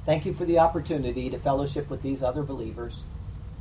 [0.07, 3.03] thank you for the opportunity to fellowship with these other believers.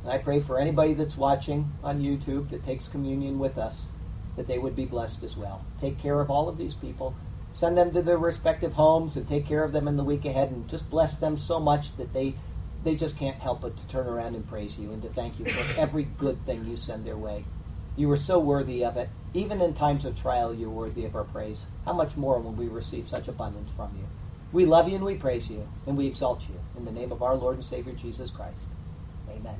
[0.04, 3.86] And I pray for anybody that's watching on YouTube that takes communion with us,
[4.36, 5.64] that they would be blessed as well.
[5.80, 7.16] Take care of all of these people.
[7.54, 10.52] Send them to their respective homes and take care of them in the week ahead
[10.52, 12.36] and just bless them so much that they
[12.84, 15.44] they just can't help but to turn around and praise you and to thank you
[15.44, 17.44] for every good thing you send their way.
[17.96, 19.10] You are so worthy of it.
[19.34, 21.66] Even in times of trial, you're worthy of our praise.
[21.84, 24.06] How much more when we receive such abundance from you?
[24.52, 26.58] We love you and we praise you and we exalt you.
[26.76, 28.66] In the name of our Lord and Savior Jesus Christ.
[29.28, 29.56] Amen.